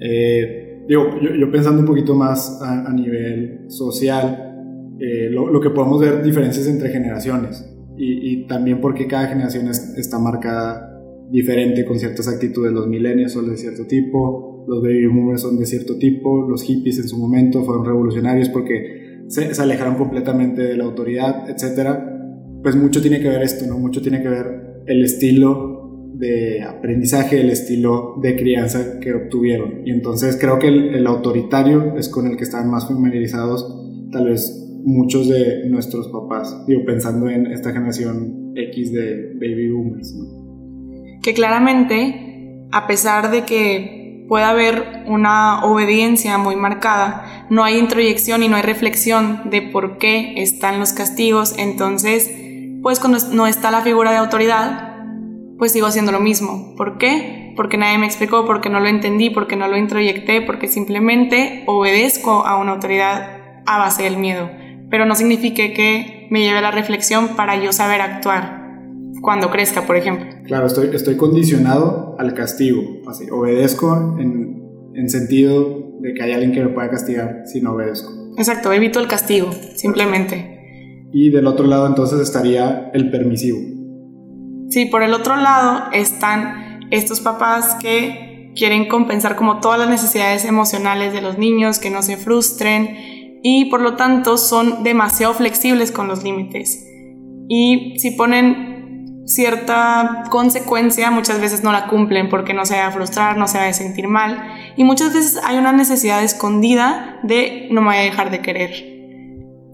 Eh, 0.00 0.61
digo, 0.88 1.04
yo, 1.20 1.50
pensando 1.50 1.80
un 1.80 1.86
poquito 1.86 2.14
más 2.14 2.60
a, 2.62 2.92
nivel 2.92 3.64
social, 3.68 4.96
eh, 4.98 5.28
lo, 5.30 5.60
que 5.60 5.70
podemos 5.70 6.00
ver 6.00 6.22
diferencias 6.22 6.66
entre 6.66 6.90
generaciones. 6.90 7.68
Y, 7.96 8.46
también 8.46 8.80
porque 8.80 9.06
cada 9.06 9.28
generación 9.28 9.68
está 9.68 10.18
marcada 10.18 11.00
diferente 11.30 11.84
con 11.84 11.98
ciertas 11.98 12.26
actitudes. 12.28 12.72
Los 12.72 12.88
millennials 12.88 13.32
son 13.32 13.48
de 13.48 13.56
cierto 13.56 13.86
tipo, 13.86 14.64
los 14.66 14.82
baby 14.82 15.06
boomers 15.06 15.42
son 15.42 15.58
de 15.58 15.66
cierto 15.66 15.96
tipo, 15.98 16.48
los 16.48 16.62
hippies 16.62 16.98
en 16.98 17.08
su 17.08 17.16
momento 17.18 17.62
fueron 17.64 17.84
revolucionarios 17.84 18.48
porque 18.48 19.22
se, 19.28 19.54
se 19.54 19.62
alejaron 19.62 19.96
completamente 19.96 20.62
de 20.62 20.76
la 20.76 20.84
autoridad, 20.84 21.48
etc. 21.48 21.98
Pues 22.62 22.76
mucho 22.76 23.00
tiene 23.00 23.20
que 23.20 23.28
ver 23.28 23.42
esto, 23.42 23.66
¿no? 23.66 23.78
Mucho 23.78 24.02
tiene 24.02 24.22
que 24.22 24.28
ver 24.28 24.82
el 24.86 25.04
estilo 25.04 25.81
de 26.22 26.62
aprendizaje, 26.62 27.40
el 27.40 27.50
estilo 27.50 28.14
de 28.22 28.36
crianza 28.36 29.00
que 29.00 29.12
obtuvieron. 29.12 29.82
Y 29.84 29.90
entonces 29.90 30.38
creo 30.40 30.60
que 30.60 30.68
el, 30.68 31.04
autoritario 31.04 31.96
es 31.98 32.08
con 32.08 32.28
el 32.28 32.36
que 32.36 32.44
están 32.44 32.70
más 32.70 32.86
familiarizados 32.86 33.66
tal 34.12 34.28
vez 34.28 34.68
muchos 34.84 35.28
de 35.28 35.68
nuestros 35.68 36.08
papás, 36.08 36.64
digo, 36.68 36.84
pensando 36.86 37.28
en 37.28 37.46
esta 37.46 37.72
generación 37.72 38.52
X 38.54 38.92
de 38.92 39.32
baby 39.34 39.72
boomers. 39.72 40.14
Que 41.22 41.34
claramente, 41.34 42.68
a 42.70 42.86
pesar 42.86 43.32
de 43.32 43.42
que 43.42 44.24
pueda 44.28 44.50
haber 44.50 45.02
una 45.08 45.64
obediencia 45.64 46.38
muy 46.38 46.54
marcada, 46.54 47.46
no 47.50 47.64
hay 47.64 47.78
introyección 47.78 48.44
y 48.44 48.48
no 48.48 48.54
hay 48.54 48.62
reflexión 48.62 49.50
de 49.50 49.60
por 49.60 49.98
qué 49.98 50.34
están 50.36 50.78
los 50.78 50.92
castigos, 50.92 51.58
entonces, 51.58 52.30
pues 52.80 53.00
cuando 53.00 53.18
no 53.32 53.48
está 53.48 53.72
la 53.72 53.80
figura 53.80 54.12
de 54.12 54.18
autoridad, 54.18 54.91
pues 55.62 55.70
sigo 55.70 55.86
haciendo 55.86 56.10
lo 56.10 56.18
mismo. 56.18 56.74
¿Por 56.76 56.98
qué? 56.98 57.52
Porque 57.54 57.78
nadie 57.78 57.96
me 57.96 58.06
explicó, 58.06 58.44
porque 58.44 58.68
no 58.68 58.80
lo 58.80 58.88
entendí, 58.88 59.30
porque 59.30 59.54
no 59.54 59.68
lo 59.68 59.76
introyecté, 59.76 60.42
porque 60.42 60.66
simplemente 60.66 61.62
obedezco 61.68 62.44
a 62.44 62.58
una 62.58 62.72
autoridad 62.72 63.62
a 63.64 63.78
base 63.78 64.02
del 64.02 64.16
miedo. 64.16 64.50
Pero 64.90 65.06
no 65.06 65.14
significa 65.14 65.62
que 65.72 66.26
me 66.32 66.40
lleve 66.40 66.58
a 66.58 66.62
la 66.62 66.72
reflexión 66.72 67.36
para 67.36 67.62
yo 67.62 67.70
saber 67.70 68.00
actuar 68.00 68.80
cuando 69.20 69.52
crezca, 69.52 69.86
por 69.86 69.94
ejemplo. 69.94 70.26
Claro, 70.46 70.66
estoy, 70.66 70.90
estoy 70.92 71.16
condicionado 71.16 72.16
al 72.18 72.34
castigo. 72.34 72.82
Así, 73.06 73.30
obedezco 73.30 74.16
en, 74.18 74.64
en 74.96 75.08
sentido 75.08 75.92
de 76.00 76.12
que 76.12 76.24
hay 76.24 76.32
alguien 76.32 76.50
que 76.50 76.60
me 76.64 76.70
pueda 76.70 76.90
castigar 76.90 77.42
si 77.44 77.60
no 77.60 77.74
obedezco. 77.74 78.10
Exacto, 78.36 78.72
evito 78.72 78.98
el 78.98 79.06
castigo, 79.06 79.52
simplemente. 79.76 81.06
Y 81.12 81.30
del 81.30 81.46
otro 81.46 81.68
lado 81.68 81.86
entonces 81.86 82.18
estaría 82.18 82.90
el 82.94 83.12
permisivo 83.12 83.80
Sí, 84.72 84.86
por 84.86 85.02
el 85.02 85.12
otro 85.12 85.36
lado 85.36 85.90
están 85.92 86.88
estos 86.90 87.20
papás 87.20 87.74
que 87.74 88.52
quieren 88.56 88.88
compensar 88.88 89.36
como 89.36 89.60
todas 89.60 89.78
las 89.78 89.90
necesidades 89.90 90.46
emocionales 90.46 91.12
de 91.12 91.20
los 91.20 91.36
niños, 91.36 91.78
que 91.78 91.90
no 91.90 92.00
se 92.00 92.16
frustren 92.16 93.38
y 93.42 93.66
por 93.66 93.82
lo 93.82 93.96
tanto 93.96 94.38
son 94.38 94.82
demasiado 94.82 95.34
flexibles 95.34 95.92
con 95.92 96.08
los 96.08 96.24
límites. 96.24 96.86
Y 97.50 97.98
si 97.98 98.12
ponen 98.12 99.24
cierta 99.26 100.24
consecuencia, 100.30 101.10
muchas 101.10 101.38
veces 101.38 101.62
no 101.62 101.70
la 101.70 101.86
cumplen 101.86 102.30
porque 102.30 102.54
no 102.54 102.64
se 102.64 102.76
va 102.76 102.86
a 102.86 102.92
frustrar, 102.92 103.36
no 103.36 103.48
se 103.48 103.58
va 103.58 103.66
a 103.66 103.72
sentir 103.74 104.08
mal 104.08 104.42
y 104.78 104.84
muchas 104.84 105.12
veces 105.12 105.38
hay 105.44 105.58
una 105.58 105.72
necesidad 105.72 106.24
escondida 106.24 107.20
de 107.24 107.68
no 107.70 107.82
me 107.82 107.88
voy 107.88 107.96
a 107.96 108.00
dejar 108.00 108.30
de 108.30 108.40
querer 108.40 108.92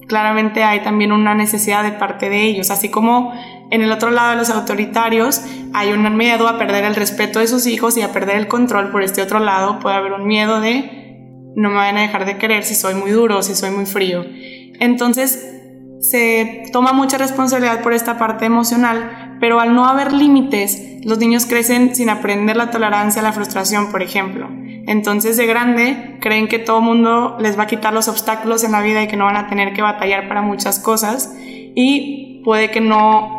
claramente 0.08 0.64
hay 0.64 0.80
también 0.80 1.12
una 1.12 1.34
necesidad 1.34 1.84
de 1.84 1.92
parte 1.92 2.28
de 2.28 2.42
ellos, 2.44 2.70
así 2.70 2.88
como 2.88 3.32
en 3.70 3.82
el 3.82 3.92
otro 3.92 4.10
lado 4.10 4.30
de 4.30 4.36
los 4.36 4.50
autoritarios 4.50 5.42
hay 5.74 5.92
un 5.92 6.16
miedo 6.16 6.48
a 6.48 6.58
perder 6.58 6.84
el 6.84 6.94
respeto 6.94 7.38
de 7.38 7.46
sus 7.46 7.66
hijos 7.66 7.96
y 7.96 8.02
a 8.02 8.12
perder 8.12 8.36
el 8.36 8.48
control, 8.48 8.90
por 8.90 9.02
este 9.02 9.22
otro 9.22 9.38
lado 9.38 9.78
puede 9.78 9.96
haber 9.96 10.12
un 10.12 10.26
miedo 10.26 10.60
de 10.60 10.98
no 11.56 11.70
me 11.70 11.76
van 11.76 11.96
a 11.96 12.02
dejar 12.02 12.24
de 12.24 12.38
querer 12.38 12.64
si 12.64 12.74
soy 12.74 12.94
muy 12.94 13.10
duro, 13.10 13.42
si 13.42 13.54
soy 13.54 13.70
muy 13.70 13.84
frío. 13.84 14.24
Entonces 14.80 15.56
se 16.00 16.64
toma 16.72 16.92
mucha 16.92 17.18
responsabilidad 17.18 17.82
por 17.82 17.92
esta 17.92 18.16
parte 18.16 18.44
emocional, 18.44 19.36
pero 19.40 19.60
al 19.60 19.74
no 19.74 19.86
haber 19.86 20.12
límites, 20.12 21.04
los 21.04 21.18
niños 21.18 21.46
crecen 21.46 21.94
sin 21.94 22.10
aprender 22.10 22.56
la 22.56 22.70
tolerancia 22.70 23.20
a 23.20 23.24
la 23.24 23.32
frustración, 23.32 23.90
por 23.90 24.02
ejemplo. 24.02 24.48
Entonces 24.86 25.36
de 25.36 25.46
grande 25.46 26.16
creen 26.20 26.48
que 26.48 26.58
todo 26.58 26.80
mundo 26.80 27.36
les 27.40 27.58
va 27.58 27.64
a 27.64 27.66
quitar 27.66 27.92
los 27.92 28.08
obstáculos 28.08 28.64
en 28.64 28.72
la 28.72 28.80
vida 28.80 29.02
y 29.02 29.08
que 29.08 29.16
no 29.16 29.24
van 29.24 29.36
a 29.36 29.48
tener 29.48 29.74
que 29.74 29.82
batallar 29.82 30.28
para 30.28 30.42
muchas 30.42 30.78
cosas 30.78 31.34
y 31.40 32.40
puede 32.44 32.70
que 32.70 32.80
no, 32.80 33.37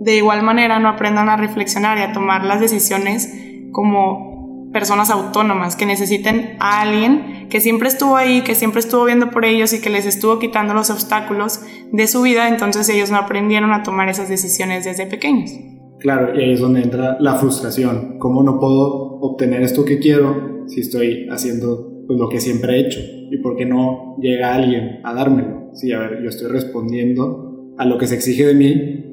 de 0.00 0.16
igual 0.16 0.42
manera, 0.42 0.78
no 0.78 0.88
aprendan 0.88 1.28
a 1.28 1.36
reflexionar 1.36 1.98
y 1.98 2.02
a 2.02 2.12
tomar 2.12 2.44
las 2.44 2.60
decisiones 2.60 3.32
como 3.72 4.70
personas 4.72 5.10
autónomas, 5.10 5.76
que 5.76 5.86
necesiten 5.86 6.56
a 6.60 6.82
alguien 6.82 7.48
que 7.48 7.60
siempre 7.60 7.88
estuvo 7.88 8.16
ahí, 8.16 8.42
que 8.42 8.54
siempre 8.54 8.80
estuvo 8.80 9.04
viendo 9.04 9.30
por 9.30 9.44
ellos 9.44 9.72
y 9.72 9.80
que 9.80 9.88
les 9.88 10.04
estuvo 10.04 10.38
quitando 10.38 10.74
los 10.74 10.90
obstáculos 10.90 11.60
de 11.92 12.06
su 12.06 12.22
vida, 12.22 12.48
entonces 12.48 12.88
ellos 12.88 13.10
no 13.10 13.16
aprendieron 13.16 13.72
a 13.72 13.82
tomar 13.82 14.08
esas 14.08 14.28
decisiones 14.28 14.84
desde 14.84 15.06
pequeños. 15.06 15.52
Claro, 15.98 16.38
y 16.38 16.42
ahí 16.42 16.52
es 16.52 16.60
donde 16.60 16.82
entra 16.82 17.16
la 17.20 17.36
frustración. 17.36 18.18
¿Cómo 18.18 18.42
no 18.42 18.60
puedo 18.60 19.18
obtener 19.20 19.62
esto 19.62 19.84
que 19.84 19.98
quiero 19.98 20.66
si 20.66 20.80
estoy 20.80 21.26
haciendo 21.30 22.04
pues, 22.06 22.18
lo 22.18 22.28
que 22.28 22.40
siempre 22.40 22.74
he 22.76 22.80
hecho? 22.80 23.00
¿Y 23.00 23.38
por 23.38 23.56
qué 23.56 23.64
no 23.64 24.16
llega 24.20 24.54
alguien 24.54 25.00
a 25.04 25.14
dármelo? 25.14 25.70
Si, 25.72 25.92
a 25.92 25.98
ver, 25.98 26.22
yo 26.22 26.28
estoy 26.28 26.48
respondiendo 26.48 27.72
a 27.78 27.84
lo 27.84 27.98
que 27.98 28.06
se 28.06 28.14
exige 28.14 28.46
de 28.46 28.54
mí, 28.54 29.05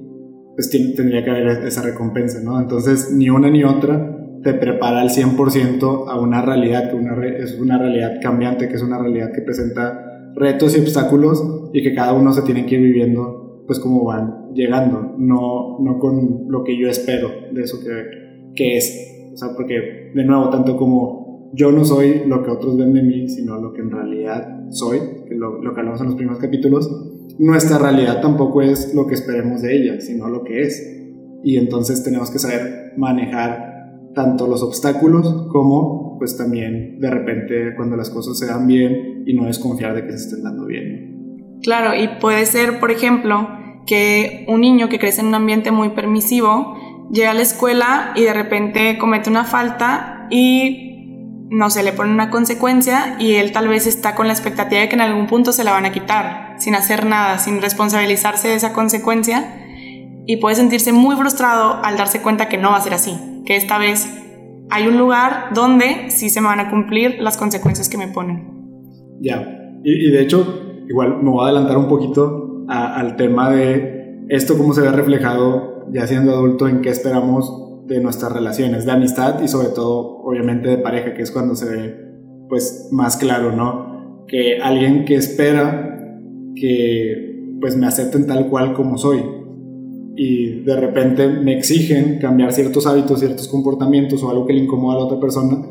pues 0.56 0.70
tendría 0.70 1.24
que 1.24 1.30
haber 1.30 1.66
esa 1.66 1.82
recompensa, 1.82 2.40
¿no? 2.42 2.60
Entonces, 2.60 3.12
ni 3.12 3.30
una 3.30 3.50
ni 3.50 3.64
otra 3.64 4.20
te 4.44 4.54
prepara 4.54 5.02
al 5.02 5.10
100% 5.10 6.06
a 6.08 6.20
una 6.20 6.42
realidad, 6.42 6.92
que 6.92 7.44
es 7.44 7.58
una 7.60 7.78
realidad 7.78 8.20
cambiante, 8.22 8.68
que 8.68 8.76
es 8.76 8.84
una 8.84 9.00
realidad 9.00 9.32
que 9.34 9.42
presenta 9.42 10.32
retos 10.36 10.76
y 10.78 10.82
obstáculos 10.82 11.70
y 11.74 11.82
que 11.82 11.94
cada 11.94 12.14
uno 12.14 12.34
se 12.34 12.42
tiene 12.42 12.66
que 12.66 12.76
ir 12.76 12.82
viviendo 12.82 13.64
pues 13.66 13.80
como 13.80 14.04
van 14.04 14.52
llegando, 14.54 15.16
no, 15.18 15.80
no 15.80 16.00
con 16.00 16.46
lo 16.50 16.64
que 16.64 16.78
yo 16.78 16.90
espero 16.90 17.30
de 17.52 17.64
eso 17.64 17.80
que, 17.80 18.52
que 18.56 18.78
es. 18.78 19.32
O 19.34 19.38
sea, 19.38 19.50
porque 19.56 20.12
de 20.14 20.26
nuevo, 20.26 20.50
tanto 20.50 20.76
como 20.76 21.52
yo 21.54 21.72
no 21.72 21.86
soy 21.86 22.24
lo 22.28 22.44
que 22.44 22.52
otros 22.52 22.78
ven 22.78 22.94
de 22.94 23.04
mí, 23.04 23.30
sino 23.30 23.60
lo 23.60 23.74
que 23.74 23.82
en 23.82 23.92
realidad 23.92 24.70
soy, 24.70 25.00
lo, 25.30 25.62
lo 25.62 25.74
que 25.74 25.80
hablamos 25.80 26.02
en 26.02 26.08
los 26.08 26.16
primeros 26.16 26.40
capítulos. 26.40 27.13
Nuestra 27.40 27.78
realidad 27.78 28.22
tampoco 28.22 28.62
es 28.62 28.94
lo 28.94 29.08
que 29.08 29.16
esperemos 29.16 29.62
de 29.62 29.76
ella, 29.76 30.02
sino 30.02 30.30
lo 30.30 30.44
que 30.44 30.62
es. 30.62 30.82
Y 31.44 31.58
entonces 31.58 32.04
tenemos 32.04 32.32
que 32.32 32.40
saber 32.40 32.94
manejar 32.98 33.74
tanto 34.14 34.48
los 34.48 34.62
obstáculos 34.62 35.48
como 35.52 36.18
pues 36.18 36.38
también 36.38 37.00
de 37.00 37.10
repente 37.10 37.76
cuando 37.76 37.96
las 37.98 38.10
cosas 38.10 38.38
se 38.38 38.46
dan 38.46 38.68
bien 38.68 39.24
y 39.26 39.34
no 39.34 39.46
desconfiar 39.46 39.96
de 39.96 40.06
que 40.06 40.12
se 40.12 40.28
estén 40.30 40.44
dando 40.44 40.66
bien. 40.66 41.60
Claro, 41.62 41.96
y 41.96 42.08
puede 42.20 42.46
ser, 42.46 42.80
por 42.80 42.92
ejemplo, 42.92 43.48
que 43.86 44.46
un 44.48 44.62
niño 44.62 44.90
que 44.90 45.00
crece 45.00 45.22
en 45.22 45.28
un 45.28 45.36
ambiente 45.36 45.72
muy 45.72 45.90
permisivo 45.90 46.78
llega 47.12 47.32
a 47.32 47.34
la 47.34 47.42
escuela 47.42 48.12
y 48.16 48.24
de 48.24 48.34
repente 48.34 48.98
comete 48.98 49.30
una 49.30 49.46
falta 49.46 50.28
y 50.30 51.48
no 51.50 51.70
se 51.70 51.84
le 51.84 51.94
pone 51.94 52.12
una 52.12 52.30
consecuencia 52.30 53.16
y 53.20 53.34
él 53.34 53.52
tal 53.52 53.68
vez 53.68 53.86
está 53.86 54.16
con 54.16 54.28
la 54.28 54.34
expectativa 54.34 54.82
de 54.82 54.90
que 54.90 54.96
en 54.96 55.02
algún 55.02 55.28
punto 55.28 55.52
se 55.52 55.64
la 55.64 55.72
van 55.72 55.86
a 55.86 55.92
quitar, 55.92 56.43
sin 56.58 56.76
hacer 56.76 57.06
nada, 57.06 57.38
sin 57.40 57.62
responsabilizarse 57.62 58.48
de 58.48 58.56
esa 58.56 58.74
consecuencia 58.74 59.60
y 60.26 60.38
puede 60.38 60.56
sentirse 60.56 60.94
muy 60.94 61.16
frustrado 61.16 61.84
al 61.84 61.98
darse 61.98 62.22
cuenta 62.22 62.48
que 62.48 62.58
no 62.58 62.72
va 62.72 62.78
a 62.78 62.82
ser 62.82 62.94
así, 62.94 63.44
que 63.46 63.56
esta 63.56 63.78
vez 63.78 64.08
hay 64.70 64.88
un 64.88 64.98
lugar 64.98 65.50
donde 65.54 66.10
sí 66.10 66.30
se 66.30 66.42
me 66.42 66.48
van 66.48 66.60
a 66.60 66.70
cumplir 66.70 67.22
las 67.22 67.38
consecuencias 67.38 67.90
que 67.90 67.98
me 67.98 68.08
ponen. 68.08 68.48
Ya, 69.22 69.46
y, 69.84 70.12
de 70.12 70.22
hecho, 70.22 70.84
igual 70.88 71.22
me 71.22 71.30
voy 71.30 71.42
a 71.42 71.50
adelantar 71.50 71.78
un 71.78 71.88
poquito 71.88 72.66
al 72.68 73.16
tema 73.18 73.50
de 73.50 74.26
esto, 74.30 74.58
cómo 74.58 74.74
se 74.74 74.82
ve 74.82 74.92
reflejado 74.92 75.86
ya 75.92 76.08
siendo 76.08 76.32
adulto, 76.32 76.68
en 76.68 76.82
qué 76.82 76.90
esperamos 76.90 77.86
de 77.88 78.00
nuestras 78.00 78.32
relaciones, 78.32 78.86
de 78.86 78.92
amistad 78.92 79.42
y 79.44 79.48
sobre 79.48 79.68
todo, 79.70 80.22
obviamente, 80.24 80.70
de 80.70 80.78
pareja, 80.78 81.14
que 81.14 81.22
es 81.22 81.32
cuando 81.32 81.56
se 81.56 81.70
ve, 81.70 81.96
pues, 82.48 82.88
más 82.92 83.18
claro, 83.18 83.52
¿no? 83.52 84.26
Que 84.28 84.60
alguien 84.62 85.04
que 85.04 85.16
espera 85.16 85.93
que, 86.56 87.58
pues, 87.60 87.78
me 87.78 87.88
acepten 87.88 88.28
tal 88.28 88.50
cual 88.50 88.74
como 88.74 88.98
soy 88.98 89.20
y 90.16 90.62
de 90.64 90.76
repente 90.76 91.28
me 91.28 91.58
exigen 91.58 92.20
cambiar 92.20 92.54
ciertos 92.54 92.86
hábitos, 92.86 93.20
ciertos 93.20 93.48
comportamientos 93.48 94.22
o 94.22 94.30
algo 94.30 94.46
que 94.46 94.54
le 94.54 94.64
incomoda 94.64 94.96
a 94.96 95.00
la 95.00 95.06
otra 95.06 95.20
persona 95.20 95.66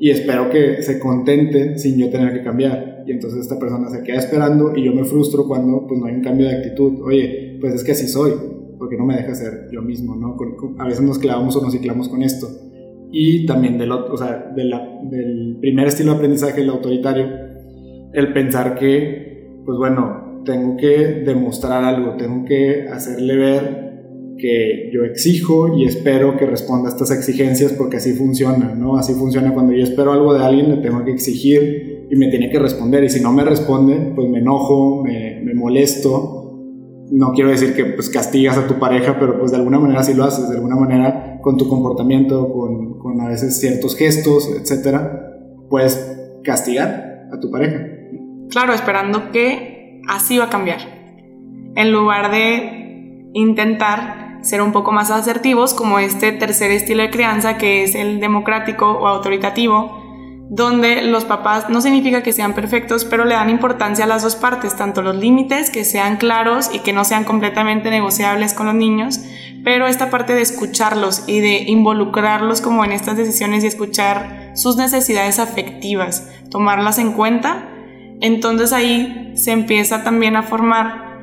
y 0.00 0.10
espero 0.10 0.50
que 0.50 0.82
se 0.82 0.98
contente 0.98 1.78
sin 1.78 1.96
yo 1.96 2.10
tener 2.10 2.32
que 2.32 2.42
cambiar. 2.42 3.04
Y 3.06 3.12
entonces 3.12 3.40
esta 3.40 3.58
persona 3.58 3.88
se 3.90 4.02
queda 4.02 4.18
esperando 4.18 4.72
y 4.76 4.84
yo 4.84 4.92
me 4.92 5.04
frustro 5.04 5.46
cuando 5.46 5.86
pues 5.86 6.00
no 6.00 6.06
hay 6.06 6.14
un 6.14 6.22
cambio 6.22 6.48
de 6.48 6.56
actitud. 6.56 7.00
Oye, 7.02 7.58
pues 7.60 7.74
es 7.74 7.84
que 7.84 7.92
así 7.92 8.08
soy 8.08 8.32
porque 8.78 8.96
no 8.96 9.06
me 9.06 9.16
deja 9.16 9.34
ser 9.34 9.68
yo 9.72 9.80
mismo, 9.80 10.16
¿no? 10.16 10.36
a 10.78 10.84
veces 10.84 11.02
nos 11.02 11.18
clavamos 11.18 11.56
o 11.56 11.62
nos 11.62 11.72
ciclamos 11.72 12.08
con 12.08 12.22
esto. 12.22 12.48
Y 13.12 13.46
también 13.46 13.78
del, 13.78 13.92
o 13.92 14.16
sea, 14.16 14.52
del 14.54 15.58
primer 15.60 15.86
estilo 15.86 16.10
de 16.10 16.16
aprendizaje, 16.16 16.62
el 16.62 16.70
autoritario, 16.70 17.26
el 18.12 18.32
pensar 18.32 18.74
que, 18.74 19.62
pues 19.64 19.78
bueno, 19.78 20.23
tengo 20.44 20.76
que 20.76 21.22
demostrar 21.24 21.84
algo, 21.84 22.16
tengo 22.16 22.44
que 22.44 22.88
hacerle 22.88 23.36
ver 23.36 23.84
que 24.36 24.90
yo 24.92 25.04
exijo 25.04 25.76
y 25.76 25.84
espero 25.84 26.36
que 26.36 26.46
responda 26.46 26.88
a 26.88 26.92
estas 26.92 27.10
exigencias 27.10 27.72
porque 27.72 27.98
así 27.98 28.12
funciona, 28.12 28.74
¿no? 28.74 28.96
Así 28.96 29.14
funciona 29.14 29.54
cuando 29.54 29.72
yo 29.72 29.84
espero 29.84 30.12
algo 30.12 30.34
de 30.34 30.44
alguien, 30.44 30.70
le 30.70 30.76
tengo 30.78 31.04
que 31.04 31.12
exigir 31.12 32.06
y 32.10 32.16
me 32.16 32.28
tiene 32.28 32.50
que 32.50 32.58
responder 32.58 33.04
y 33.04 33.10
si 33.10 33.20
no 33.20 33.32
me 33.32 33.44
responde, 33.44 34.12
pues 34.14 34.28
me 34.28 34.38
enojo, 34.38 35.02
me, 35.02 35.40
me 35.42 35.54
molesto 35.54 36.44
no 37.10 37.32
quiero 37.32 37.50
decir 37.50 37.74
que 37.74 37.84
pues 37.84 38.08
castigas 38.08 38.56
a 38.58 38.66
tu 38.66 38.78
pareja, 38.78 39.18
pero 39.18 39.38
pues 39.38 39.50
de 39.50 39.58
alguna 39.58 39.78
manera 39.78 40.02
sí 40.02 40.14
lo 40.14 40.24
haces, 40.24 40.48
de 40.48 40.56
alguna 40.56 40.76
manera 40.76 41.38
con 41.42 41.56
tu 41.56 41.68
comportamiento, 41.68 42.52
con, 42.52 42.98
con 42.98 43.20
a 43.20 43.28
veces 43.28 43.58
ciertos 43.58 43.96
gestos, 43.96 44.50
etcétera, 44.60 45.36
puedes 45.68 46.40
castigar 46.42 47.28
a 47.32 47.38
tu 47.40 47.50
pareja. 47.50 47.86
Claro, 48.50 48.72
esperando 48.72 49.30
que 49.32 49.73
así 50.08 50.38
va 50.38 50.44
a 50.44 50.50
cambiar. 50.50 50.80
En 51.76 51.92
lugar 51.92 52.30
de 52.30 53.30
intentar 53.34 54.38
ser 54.42 54.62
un 54.62 54.72
poco 54.72 54.92
más 54.92 55.10
asertivos, 55.10 55.74
como 55.74 55.98
este 55.98 56.32
tercer 56.32 56.70
estilo 56.70 57.02
de 57.02 57.10
crianza 57.10 57.56
que 57.56 57.82
es 57.82 57.94
el 57.94 58.20
democrático 58.20 58.90
o 58.90 59.06
autoritativo, 59.06 60.04
donde 60.50 61.02
los 61.02 61.24
papás 61.24 61.70
no 61.70 61.80
significa 61.80 62.22
que 62.22 62.32
sean 62.32 62.52
perfectos, 62.52 63.04
pero 63.04 63.24
le 63.24 63.34
dan 63.34 63.48
importancia 63.48 64.04
a 64.04 64.08
las 64.08 64.22
dos 64.22 64.36
partes, 64.36 64.76
tanto 64.76 65.00
los 65.02 65.16
límites, 65.16 65.70
que 65.70 65.84
sean 65.84 66.18
claros 66.18 66.70
y 66.72 66.80
que 66.80 66.92
no 66.92 67.04
sean 67.04 67.24
completamente 67.24 67.90
negociables 67.90 68.52
con 68.52 68.66
los 68.66 68.74
niños, 68.74 69.20
pero 69.64 69.86
esta 69.86 70.10
parte 70.10 70.34
de 70.34 70.42
escucharlos 70.42 71.24
y 71.26 71.40
de 71.40 71.62
involucrarlos 71.62 72.60
como 72.60 72.84
en 72.84 72.92
estas 72.92 73.16
decisiones 73.16 73.64
y 73.64 73.68
escuchar 73.68 74.52
sus 74.54 74.76
necesidades 74.76 75.38
afectivas, 75.38 76.30
tomarlas 76.50 76.98
en 76.98 77.12
cuenta, 77.12 77.70
entonces 78.20 78.72
ahí 78.72 79.32
se 79.34 79.52
empieza 79.52 80.04
también 80.04 80.36
a 80.36 80.42
formar 80.42 81.18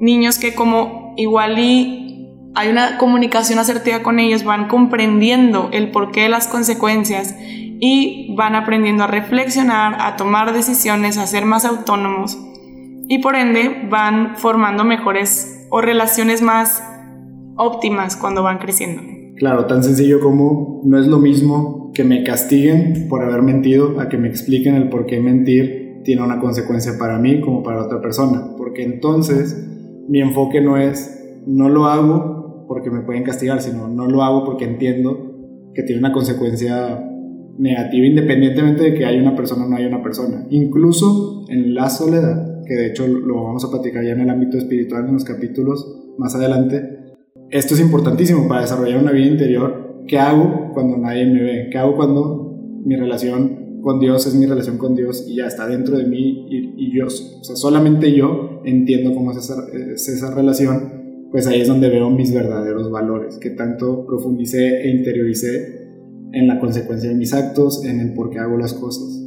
niños 0.00 0.38
que 0.38 0.54
como 0.54 1.14
igual 1.16 1.58
y 1.58 2.28
hay 2.54 2.68
una 2.68 2.98
comunicación 2.98 3.58
asertiva 3.58 4.02
con 4.02 4.18
ellos, 4.18 4.44
van 4.44 4.68
comprendiendo 4.68 5.70
el 5.72 5.90
porqué 5.90 6.22
de 6.22 6.28
las 6.28 6.48
consecuencias 6.48 7.36
y 7.38 8.34
van 8.36 8.54
aprendiendo 8.54 9.04
a 9.04 9.06
reflexionar, 9.06 9.96
a 10.00 10.16
tomar 10.16 10.52
decisiones, 10.52 11.16
a 11.16 11.26
ser 11.26 11.46
más 11.46 11.64
autónomos 11.64 12.38
y 13.08 13.18
por 13.18 13.34
ende 13.34 13.88
van 13.90 14.36
formando 14.36 14.84
mejores 14.84 15.66
o 15.70 15.80
relaciones 15.80 16.42
más 16.42 16.82
óptimas 17.56 18.16
cuando 18.16 18.42
van 18.42 18.58
creciendo. 18.58 19.02
Claro, 19.36 19.66
tan 19.66 19.82
sencillo 19.82 20.20
como 20.20 20.82
no 20.84 20.98
es 20.98 21.06
lo 21.06 21.18
mismo 21.18 21.90
que 21.94 22.04
me 22.04 22.22
castiguen 22.24 23.08
por 23.08 23.24
haber 23.24 23.42
mentido 23.42 24.00
a 24.00 24.08
que 24.08 24.18
me 24.18 24.28
expliquen 24.28 24.74
el 24.74 24.88
por 24.88 25.06
qué 25.06 25.18
mentir 25.18 25.89
tiene 26.04 26.22
una 26.22 26.40
consecuencia 26.40 26.92
para 26.98 27.18
mí 27.18 27.40
como 27.40 27.62
para 27.62 27.84
otra 27.84 28.00
persona, 28.00 28.54
porque 28.56 28.82
entonces 28.82 29.68
mi 30.08 30.20
enfoque 30.20 30.60
no 30.60 30.76
es 30.76 31.16
no 31.46 31.68
lo 31.68 31.86
hago 31.86 32.66
porque 32.68 32.90
me 32.90 33.00
pueden 33.00 33.24
castigar, 33.24 33.60
sino 33.60 33.88
no 33.88 34.06
lo 34.06 34.22
hago 34.22 34.44
porque 34.44 34.64
entiendo 34.64 35.70
que 35.74 35.82
tiene 35.82 36.00
una 36.00 36.12
consecuencia 36.12 37.04
negativa 37.58 38.06
independientemente 38.06 38.82
de 38.84 38.94
que 38.94 39.04
haya 39.04 39.20
una 39.20 39.36
persona 39.36 39.64
o 39.64 39.68
no 39.68 39.76
haya 39.76 39.88
una 39.88 40.02
persona. 40.02 40.46
Incluso 40.50 41.44
en 41.48 41.74
la 41.74 41.90
soledad, 41.90 42.62
que 42.64 42.74
de 42.74 42.86
hecho 42.86 43.06
lo 43.06 43.44
vamos 43.44 43.64
a 43.64 43.70
platicar 43.70 44.04
ya 44.04 44.12
en 44.12 44.20
el 44.20 44.30
ámbito 44.30 44.56
espiritual 44.56 45.06
en 45.06 45.14
los 45.14 45.24
capítulos 45.24 46.12
más 46.18 46.34
adelante, 46.34 47.00
esto 47.50 47.74
es 47.74 47.80
importantísimo 47.80 48.46
para 48.48 48.62
desarrollar 48.62 49.02
una 49.02 49.12
vida 49.12 49.26
interior. 49.26 50.04
¿Qué 50.06 50.18
hago 50.18 50.70
cuando 50.72 50.96
nadie 50.96 51.26
me 51.26 51.42
ve? 51.42 51.68
¿Qué 51.70 51.78
hago 51.78 51.96
cuando 51.96 52.56
mi 52.84 52.96
relación 52.96 53.59
con 53.82 54.00
Dios 54.00 54.26
es 54.26 54.34
mi 54.34 54.46
relación 54.46 54.78
con 54.78 54.94
Dios 54.94 55.24
y 55.26 55.36
ya 55.36 55.46
está 55.46 55.66
dentro 55.66 55.96
de 55.96 56.04
mí 56.04 56.46
y, 56.50 56.96
yo, 56.96 57.06
o 57.06 57.10
sea, 57.44 57.56
solamente 57.56 58.14
yo 58.14 58.62
entiendo 58.64 59.14
cómo 59.14 59.32
es 59.32 59.38
esa, 59.38 59.66
es 59.72 60.08
esa 60.08 60.34
relación? 60.34 61.28
Pues 61.30 61.46
ahí 61.46 61.60
es 61.60 61.68
donde 61.68 61.88
veo 61.88 62.10
mis 62.10 62.34
verdaderos 62.34 62.90
valores, 62.90 63.38
que 63.38 63.50
tanto 63.50 64.04
profundicé 64.04 64.82
e 64.82 64.90
interioricé 64.90 65.80
en 66.32 66.48
la 66.48 66.58
consecuencia 66.58 67.08
de 67.08 67.16
mis 67.16 67.32
actos, 67.32 67.84
en 67.84 68.00
el 68.00 68.14
por 68.14 68.30
qué 68.30 68.38
hago 68.38 68.56
las 68.56 68.74
cosas. 68.74 69.20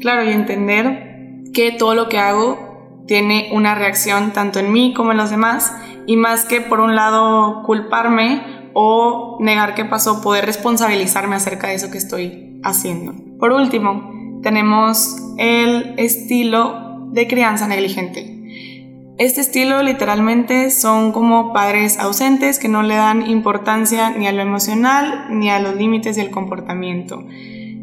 Claro, 0.00 0.28
y 0.28 0.32
entender 0.32 1.42
que 1.52 1.72
todo 1.72 1.94
lo 1.94 2.08
que 2.08 2.18
hago 2.18 3.02
tiene 3.06 3.50
una 3.52 3.74
reacción 3.74 4.32
tanto 4.32 4.58
en 4.58 4.72
mí 4.72 4.94
como 4.94 5.12
en 5.12 5.18
los 5.18 5.30
demás, 5.30 5.72
y 6.06 6.16
más 6.16 6.44
que 6.44 6.60
por 6.60 6.80
un 6.80 6.94
lado 6.94 7.62
culparme 7.64 8.70
o 8.74 9.38
negar 9.40 9.74
qué 9.74 9.84
pasó, 9.84 10.20
poder 10.20 10.46
responsabilizarme 10.46 11.36
acerca 11.36 11.68
de 11.68 11.74
eso 11.74 11.90
que 11.90 11.98
estoy 11.98 12.60
haciendo. 12.62 13.14
Por 13.44 13.52
último, 13.52 14.40
tenemos 14.42 15.18
el 15.36 15.96
estilo 15.98 17.08
de 17.10 17.28
crianza 17.28 17.68
negligente. 17.68 19.12
Este 19.18 19.42
estilo 19.42 19.82
literalmente 19.82 20.70
son 20.70 21.12
como 21.12 21.52
padres 21.52 21.98
ausentes 21.98 22.58
que 22.58 22.68
no 22.68 22.82
le 22.82 22.94
dan 22.94 23.26
importancia 23.30 24.08
ni 24.08 24.26
a 24.26 24.32
lo 24.32 24.40
emocional 24.40 25.26
ni 25.28 25.50
a 25.50 25.58
los 25.58 25.76
límites 25.76 26.16
del 26.16 26.30
comportamiento. 26.30 27.22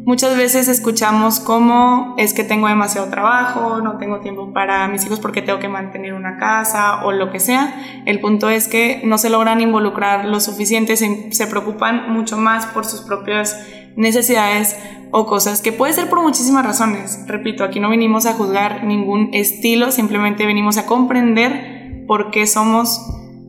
Muchas 0.04 0.36
veces 0.36 0.66
escuchamos 0.66 1.38
cómo 1.38 2.16
es 2.18 2.34
que 2.34 2.42
tengo 2.42 2.66
demasiado 2.66 3.06
trabajo, 3.08 3.80
no 3.82 3.98
tengo 3.98 4.18
tiempo 4.18 4.52
para 4.52 4.88
mis 4.88 5.06
hijos 5.06 5.20
porque 5.20 5.42
tengo 5.42 5.60
que 5.60 5.68
mantener 5.68 6.14
una 6.14 6.38
casa 6.38 7.04
o 7.04 7.12
lo 7.12 7.30
que 7.30 7.38
sea. 7.38 8.02
El 8.04 8.18
punto 8.18 8.50
es 8.50 8.66
que 8.66 9.00
no 9.04 9.16
se 9.16 9.30
logran 9.30 9.60
involucrar 9.60 10.24
lo 10.24 10.40
suficiente, 10.40 10.96
se, 10.96 11.46
preocupan 11.46 12.12
mucho 12.12 12.36
más 12.36 12.66
por 12.66 12.84
sus 12.84 13.02
propias 13.02 13.56
necesidades 13.96 14.76
o 15.10 15.26
cosas 15.26 15.60
que 15.60 15.72
puede 15.72 15.92
ser 15.92 16.08
por 16.08 16.22
muchísimas 16.22 16.64
razones. 16.64 17.24
Repito, 17.26 17.64
aquí 17.64 17.80
no 17.80 17.90
venimos 17.90 18.26
a 18.26 18.32
juzgar 18.32 18.84
ningún 18.84 19.30
estilo, 19.32 19.92
simplemente 19.92 20.46
venimos 20.46 20.78
a 20.78 20.86
comprender 20.86 22.04
por 22.06 22.30
qué 22.30 22.46
somos 22.46 23.00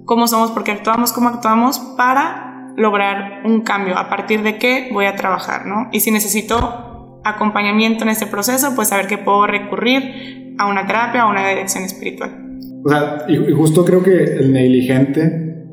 como 0.05 0.27
somos, 0.27 0.51
por 0.51 0.63
qué 0.63 0.71
actuamos 0.71 1.13
como 1.13 1.29
actuamos 1.29 1.79
para 1.97 2.73
lograr 2.75 3.45
un 3.45 3.61
cambio, 3.61 3.97
a 3.97 4.09
partir 4.09 4.41
de 4.41 4.57
qué 4.57 4.89
voy 4.91 5.05
a 5.05 5.15
trabajar, 5.15 5.65
¿no? 5.65 5.87
Y 5.91 6.01
si 6.01 6.11
necesito 6.11 7.21
acompañamiento 7.23 8.03
en 8.03 8.09
este 8.09 8.27
proceso, 8.27 8.73
pues 8.75 8.89
saber 8.89 9.07
que 9.07 9.17
puedo 9.17 9.47
recurrir 9.47 10.55
a 10.57 10.67
una 10.67 10.85
terapia 10.85 11.25
o 11.25 11.29
una 11.29 11.47
dirección 11.47 11.83
espiritual. 11.83 12.59
O 12.83 12.89
sea, 12.89 13.25
y, 13.29 13.51
justo 13.53 13.85
creo 13.85 14.03
que 14.03 14.23
el 14.23 14.51
negligente, 14.51 15.65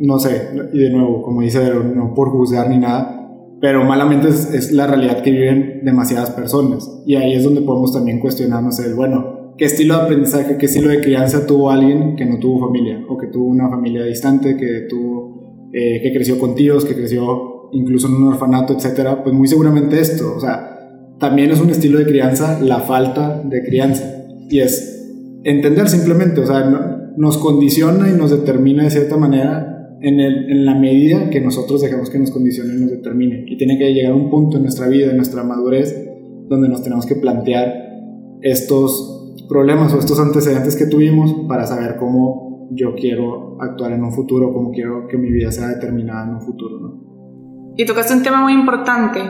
no 0.00 0.18
sé, 0.18 0.50
y 0.72 0.78
de 0.78 0.90
nuevo, 0.90 1.22
como 1.22 1.42
dice, 1.42 1.72
no 1.94 2.14
por 2.14 2.30
juzgar 2.30 2.68
ni 2.70 2.78
nada, 2.78 3.23
pero 3.64 3.82
malamente 3.82 4.28
es, 4.28 4.72
la 4.72 4.86
realidad 4.86 5.22
que 5.22 5.30
viven 5.30 5.80
demasiadas 5.84 6.28
personas. 6.32 7.00
Y 7.06 7.14
ahí 7.14 7.32
es 7.32 7.44
donde 7.44 7.62
podemos 7.62 7.94
también 7.94 8.20
cuestionarnos 8.20 8.78
el, 8.80 8.92
bueno, 8.92 9.54
¿qué 9.56 9.64
estilo 9.64 9.96
de 9.96 10.02
aprendizaje, 10.02 10.58
qué 10.58 10.66
estilo 10.66 10.90
de 10.90 11.00
crianza 11.00 11.46
tuvo 11.46 11.70
alguien 11.70 12.14
que 12.14 12.26
no 12.26 12.38
tuvo 12.38 12.66
familia? 12.66 13.02
O 13.08 13.16
que 13.16 13.28
tuvo 13.28 13.46
una 13.46 13.70
familia 13.70 14.04
distante, 14.04 14.58
que 14.58 14.80
tuvo 14.86 15.70
eh, 15.72 15.98
que 16.02 16.12
creció 16.12 16.38
con 16.38 16.54
tíos, 16.54 16.84
que 16.84 16.94
creció 16.94 17.70
incluso 17.72 18.06
en 18.06 18.16
un 18.16 18.34
orfanato, 18.34 18.74
etcétera, 18.74 19.22
pues 19.22 19.34
muy 19.34 19.48
seguramente 19.48 19.98
esto, 19.98 20.34
o 20.36 20.40
sea, 20.40 21.16
también 21.18 21.50
es 21.50 21.58
un 21.58 21.70
estilo 21.70 21.98
de 21.98 22.04
crianza 22.04 22.60
la 22.60 22.80
falta 22.80 23.40
de 23.46 23.64
crianza 23.64 24.26
y 24.50 24.60
es 24.60 25.08
entender 25.42 25.88
simplemente, 25.88 26.42
o 26.42 26.46
sea, 26.46 27.12
nos 27.16 27.38
condiciona 27.38 28.10
y 28.10 28.12
nos 28.12 28.30
determina 28.30 28.84
de 28.84 28.90
cierta 28.90 29.16
manera 29.16 29.73
en, 30.04 30.20
el, 30.20 30.50
en 30.50 30.64
la 30.66 30.74
medida 30.74 31.30
que 31.30 31.40
nosotros 31.40 31.80
dejamos 31.82 32.10
que 32.10 32.18
nos 32.18 32.30
condicione 32.30 32.74
y 32.74 32.80
nos 32.80 32.90
determine. 32.90 33.44
Y 33.46 33.56
tiene 33.56 33.78
que 33.78 33.92
llegar 33.92 34.12
un 34.12 34.30
punto 34.30 34.58
en 34.58 34.64
nuestra 34.64 34.88
vida, 34.88 35.10
en 35.10 35.16
nuestra 35.16 35.42
madurez, 35.42 35.98
donde 36.48 36.68
nos 36.68 36.82
tenemos 36.82 37.06
que 37.06 37.16
plantear 37.16 37.72
estos 38.42 39.34
problemas 39.48 39.94
o 39.94 39.98
estos 39.98 40.20
antecedentes 40.20 40.76
que 40.76 40.86
tuvimos 40.86 41.46
para 41.48 41.66
saber 41.66 41.96
cómo 41.96 42.68
yo 42.70 42.94
quiero 42.94 43.56
actuar 43.60 43.92
en 43.92 44.04
un 44.04 44.12
futuro, 44.12 44.52
como 44.52 44.70
quiero 44.70 45.06
que 45.08 45.16
mi 45.16 45.30
vida 45.30 45.50
sea 45.50 45.68
determinada 45.68 46.24
en 46.24 46.34
un 46.34 46.42
futuro. 46.42 46.80
¿no? 46.80 47.74
Y 47.76 47.86
tocaste 47.86 48.14
un 48.14 48.22
tema 48.22 48.42
muy 48.42 48.52
importante, 48.52 49.20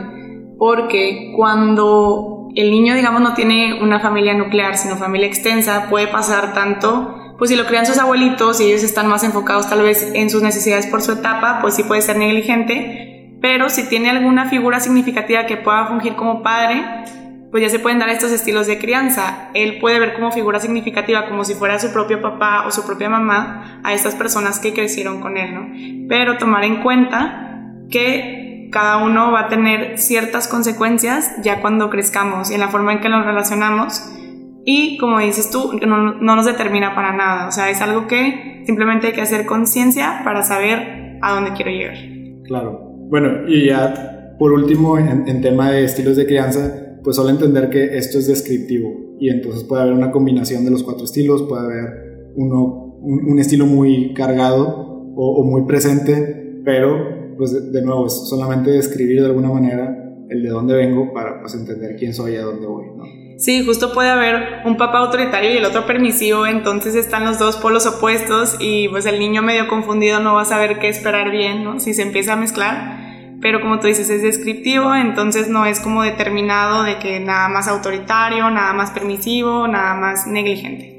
porque 0.57 1.33
cuando 1.35 2.49
el 2.55 2.71
niño, 2.71 2.95
digamos, 2.95 3.21
no 3.21 3.33
tiene 3.33 3.81
una 3.81 3.99
familia 3.99 4.33
nuclear, 4.33 4.77
sino 4.77 4.95
familia 4.95 5.27
extensa, 5.27 5.87
puede 5.89 6.07
pasar 6.07 6.53
tanto, 6.53 7.15
pues 7.37 7.49
si 7.49 7.55
lo 7.55 7.65
crían 7.65 7.85
sus 7.85 7.97
abuelitos 7.97 8.61
y 8.61 8.65
ellos 8.65 8.83
están 8.83 9.07
más 9.07 9.23
enfocados 9.23 9.69
tal 9.69 9.81
vez 9.81 10.11
en 10.13 10.29
sus 10.29 10.41
necesidades 10.41 10.87
por 10.87 11.01
su 11.01 11.13
etapa, 11.13 11.59
pues 11.61 11.75
sí 11.75 11.83
puede 11.83 12.01
ser 12.01 12.17
negligente, 12.17 13.37
pero 13.41 13.69
si 13.69 13.87
tiene 13.87 14.09
alguna 14.09 14.49
figura 14.49 14.79
significativa 14.79 15.45
que 15.45 15.57
pueda 15.57 15.87
fungir 15.87 16.15
como 16.15 16.41
padre, 16.41 16.83
pues 17.51 17.63
ya 17.63 17.69
se 17.69 17.79
pueden 17.79 17.99
dar 17.99 18.09
estos 18.09 18.31
estilos 18.31 18.67
de 18.67 18.79
crianza. 18.79 19.49
Él 19.53 19.77
puede 19.79 19.99
ver 19.99 20.13
como 20.15 20.31
figura 20.31 20.59
significativa, 20.59 21.27
como 21.27 21.45
si 21.45 21.53
fuera 21.53 21.79
su 21.79 21.93
propio 21.93 22.21
papá 22.21 22.65
o 22.67 22.71
su 22.71 22.85
propia 22.85 23.09
mamá, 23.09 23.79
a 23.83 23.93
estas 23.93 24.15
personas 24.15 24.59
que 24.59 24.73
crecieron 24.73 25.21
con 25.21 25.37
él, 25.37 25.53
¿no? 25.53 26.07
Pero 26.09 26.37
tomar 26.37 26.63
en 26.63 26.81
cuenta 26.81 27.71
que 27.89 28.67
cada 28.71 28.97
uno 28.97 29.31
va 29.31 29.41
a 29.41 29.47
tener 29.47 29.97
ciertas 29.97 30.49
consecuencias 30.49 31.31
ya 31.41 31.61
cuando 31.61 31.89
crezcamos 31.89 32.51
y 32.51 32.55
en 32.55 32.59
la 32.59 32.67
forma 32.67 32.91
en 32.91 32.99
que 32.99 33.07
nos 33.07 33.25
relacionamos. 33.25 34.03
Y 34.65 34.97
como 34.97 35.19
dices 35.19 35.51
tú, 35.51 35.73
no, 35.85 36.15
no 36.15 36.35
nos 36.35 36.45
determina 36.45 36.95
para 36.95 37.15
nada. 37.15 37.47
O 37.47 37.51
sea, 37.51 37.69
es 37.69 37.81
algo 37.81 38.07
que 38.07 38.63
simplemente 38.65 39.07
hay 39.07 39.13
que 39.13 39.21
hacer 39.21 39.45
conciencia 39.45 40.21
para 40.23 40.43
saber 40.43 41.19
a 41.21 41.33
dónde 41.35 41.53
quiero 41.53 41.71
llegar. 41.71 41.97
Claro. 42.43 42.79
Bueno, 43.07 43.47
y 43.47 43.67
ya 43.67 44.15
por 44.37 44.51
último, 44.51 44.97
en, 44.97 45.41
tema 45.41 45.71
de 45.71 45.85
estilos 45.85 46.17
de 46.17 46.25
crianza, 46.25 46.97
pues 47.03 47.15
solo 47.15 47.29
entender 47.29 47.69
que 47.69 47.97
esto 47.97 48.17
es 48.17 48.27
descriptivo 48.27 49.15
y 49.19 49.29
entonces 49.29 49.63
puede 49.63 49.83
haber 49.83 49.93
una 49.93 50.11
combinación 50.11 50.65
de 50.65 50.71
los 50.71 50.83
cuatro 50.83 51.05
estilos, 51.05 51.43
puede 51.43 51.63
haber 51.63 52.33
uno, 52.35 52.97
un, 53.01 53.39
estilo 53.39 53.65
muy 53.65 54.13
cargado 54.13 55.13
o, 55.15 55.43
muy 55.45 55.65
presente, 55.65 56.61
pero 56.65 57.35
pues 57.37 57.71
de, 57.71 57.81
nuevo 57.81 58.07
es 58.07 58.27
solamente 58.27 58.71
describir 58.71 59.21
de 59.21 59.27
alguna 59.27 59.49
manera 59.49 60.25
el 60.29 60.43
de 60.43 60.49
dónde 60.49 60.73
vengo 60.73 61.13
para 61.13 61.39
pues 61.39 61.55
entender 61.55 61.95
quién 61.95 62.13
soy 62.13 62.33
y 62.33 62.35
a 62.35 62.43
dónde 62.43 62.67
voy. 62.67 62.85
¿no? 62.97 63.03
Sí, 63.37 63.65
justo 63.65 63.93
puede 63.93 64.09
haber 64.09 64.65
un 64.65 64.77
papá 64.77 64.99
autoritario 64.99 65.51
y 65.51 65.57
el 65.57 65.65
otro 65.65 65.85
permisivo, 65.85 66.47
entonces 66.47 66.95
están 66.95 67.25
los 67.25 67.37
dos 67.37 67.57
polos 67.57 67.85
opuestos 67.85 68.55
y 68.59 68.87
pues 68.87 69.05
el 69.05 69.19
niño 69.19 69.41
medio 69.41 69.67
confundido 69.67 70.21
no 70.21 70.35
va 70.35 70.43
a 70.43 70.45
saber 70.45 70.79
qué 70.79 70.87
esperar 70.87 71.31
bien, 71.31 71.63
¿no? 71.63 71.79
Si 71.79 71.93
se 71.93 72.01
empieza 72.01 72.33
a 72.33 72.35
mezclar. 72.37 73.03
Pero 73.41 73.61
como 73.61 73.79
tú 73.79 73.87
dices, 73.87 74.09
es 74.09 74.21
descriptivo, 74.23 74.95
entonces 74.95 75.49
no 75.49 75.65
es 75.65 75.81
como 75.81 76.01
determinado 76.01 76.83
de 76.83 76.97
que 76.97 77.19
nada 77.19 77.49
más 77.49 77.67
autoritario, 77.67 78.49
nada 78.49 78.73
más 78.73 78.91
permisivo, 78.91 79.67
nada 79.67 79.93
más 79.95 80.25
negligente. 80.25 80.95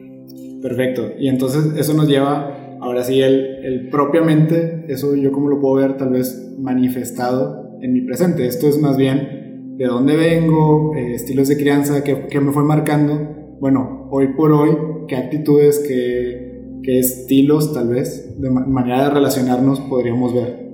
Perfecto. 0.62 1.12
Y 1.18 1.28
entonces 1.28 1.72
eso 1.76 1.94
nos 1.94 2.06
lleva, 2.06 2.76
ahora 2.80 3.02
sí, 3.02 3.20
el, 3.22 3.64
el 3.64 3.88
propiamente, 3.88 4.84
eso 4.88 5.16
yo 5.16 5.32
como 5.32 5.48
lo 5.48 5.60
puedo 5.60 5.76
ver 5.76 5.96
tal 5.96 6.10
vez 6.10 6.54
manifestado 6.58 7.78
en 7.80 7.94
mi 7.94 8.02
presente. 8.02 8.46
Esto 8.46 8.68
es 8.68 8.78
más 8.78 8.96
bien 8.96 9.35
de 9.76 9.84
dónde 9.86 10.16
vengo, 10.16 10.94
eh, 10.94 11.14
estilos 11.14 11.48
de 11.48 11.56
crianza 11.56 12.02
que, 12.02 12.26
que, 12.28 12.40
me 12.40 12.52
fue 12.52 12.64
marcando. 12.64 13.56
Bueno, 13.60 14.08
hoy 14.10 14.28
por 14.34 14.52
hoy, 14.52 14.76
qué 15.06 15.16
actitudes, 15.16 15.84
qué, 15.86 16.62
qué 16.82 16.98
estilos 16.98 17.74
tal 17.74 17.88
vez, 17.88 18.40
de 18.40 18.50
manera 18.50 19.04
de 19.04 19.10
relacionarnos 19.10 19.80
podríamos 19.80 20.34
ver. 20.34 20.66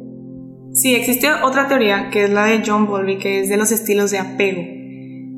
Sí, 0.72 0.94
existe 0.94 1.28
otra 1.42 1.68
teoría 1.68 2.10
que 2.10 2.24
es 2.24 2.30
la 2.30 2.46
de 2.46 2.62
John 2.64 2.86
Bowlby, 2.86 3.18
que 3.18 3.40
es 3.40 3.48
de 3.48 3.56
los 3.56 3.72
estilos 3.72 4.10
de 4.10 4.18
apego. 4.18 4.62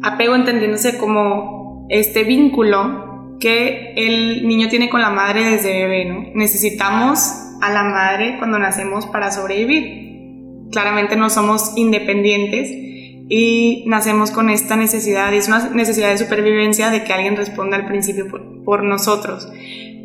Apego 0.02 0.34
entendiéndose 0.34 0.98
como 0.98 1.86
este 1.88 2.24
vínculo 2.24 3.36
que 3.40 3.94
el 3.96 4.46
niño 4.46 4.68
tiene 4.68 4.90
con 4.90 5.00
la 5.00 5.10
madre 5.10 5.44
desde 5.44 5.72
bebé, 5.72 6.04
¿no? 6.04 6.24
Necesitamos 6.34 7.32
a 7.60 7.72
la 7.72 7.82
madre 7.82 8.36
cuando 8.38 8.58
nacemos 8.58 9.06
para 9.06 9.32
sobrevivir. 9.32 10.68
Claramente 10.70 11.16
no 11.16 11.30
somos 11.30 11.72
independientes, 11.76 12.70
y 13.28 13.84
nacemos 13.86 14.30
con 14.30 14.50
esta 14.50 14.76
necesidad, 14.76 15.32
y 15.32 15.36
es 15.36 15.48
una 15.48 15.70
necesidad 15.70 16.10
de 16.10 16.18
supervivencia 16.18 16.90
de 16.90 17.04
que 17.04 17.12
alguien 17.12 17.36
responda 17.36 17.76
al 17.76 17.86
principio 17.86 18.26
por, 18.64 18.82
nosotros. 18.82 19.50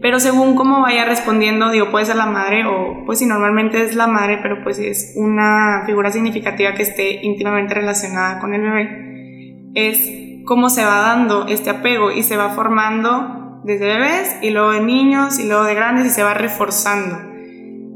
Pero 0.02 0.20
según 0.20 0.56
cómo 0.56 0.82
vaya 0.82 1.04
respondiendo, 1.04 1.72
digo, 1.72 1.92
puede 1.92 2.06
ser 2.06 2.16
la 2.16 2.26
madre 2.26 2.66
o 2.66 3.04
pues 3.06 3.20
si 3.20 3.26
normalmente 3.26 3.84
es 3.84 3.96
la 3.96 4.08
madre, 4.08 4.40
pero 4.42 4.64
pues 4.64 4.80
es 4.80 5.14
una 5.18 5.84
figura 5.86 6.12
significativa 6.12 6.74
que 6.74 6.84
esté 6.84 7.26
íntimamente 7.26 7.74
relacionada 7.74 8.40
con 8.40 8.54
el 8.54 8.62
bebé, 8.62 9.72
es 9.76 10.46
cómo 10.46 10.70
se 10.70 10.86
va 10.86 11.02
dando 11.02 11.48
este 11.48 11.70
apego 11.70 12.12
y 12.12 12.24
se 12.24 12.38
va 12.38 12.50
formando 12.52 13.62
desde 13.66 13.88
bebés 13.88 14.38
y 14.42 14.52
luego 14.52 14.72
de 14.72 14.82
niños 14.82 15.38
y 15.40 15.48
luego 15.48 15.66
de 15.66 15.76
grandes 15.76 16.08
y 16.08 16.10
se 16.12 16.24
va 16.24 16.34
reforzando. 16.34 17.18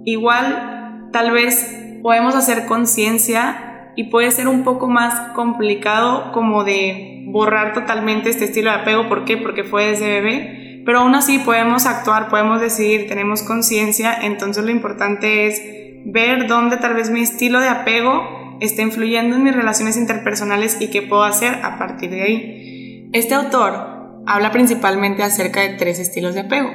Igual, 0.03 1.09
tal 1.13 1.31
vez 1.31 1.73
podemos 2.01 2.35
hacer 2.35 2.65
conciencia 2.65 3.72
y 3.95 4.05
puede 4.05 4.31
ser 4.31 4.47
un 4.47 4.63
poco 4.63 4.87
más 4.87 5.31
complicado 5.33 6.31
como 6.31 6.63
de 6.63 7.23
borrar 7.27 7.73
totalmente 7.73 8.29
este 8.29 8.45
estilo 8.45 8.71
de 8.71 8.77
apego. 8.77 9.07
¿Por 9.07 9.25
qué? 9.25 9.37
Porque 9.37 9.63
fue 9.63 9.87
desde 9.87 10.21
bebé. 10.21 10.81
Pero 10.85 10.99
aún 10.99 11.15
así 11.15 11.39
podemos 11.39 11.85
actuar, 11.85 12.29
podemos 12.29 12.59
decidir, 12.59 13.07
tenemos 13.07 13.43
conciencia. 13.43 14.13
Entonces 14.21 14.63
lo 14.63 14.71
importante 14.71 15.47
es 15.47 15.61
ver 16.05 16.47
dónde 16.47 16.77
tal 16.77 16.93
vez 16.93 17.09
mi 17.09 17.21
estilo 17.21 17.59
de 17.59 17.69
apego 17.69 18.57
está 18.59 18.81
influyendo 18.81 19.35
en 19.35 19.43
mis 19.43 19.55
relaciones 19.55 19.97
interpersonales 19.97 20.79
y 20.81 20.89
qué 20.89 21.01
puedo 21.01 21.23
hacer 21.23 21.59
a 21.63 21.77
partir 21.77 22.09
de 22.09 22.21
ahí. 22.21 23.09
Este 23.13 23.33
autor 23.33 24.23
habla 24.25 24.51
principalmente 24.51 25.23
acerca 25.23 25.61
de 25.61 25.75
tres 25.75 25.99
estilos 25.99 26.33
de 26.33 26.41
apego. 26.41 26.69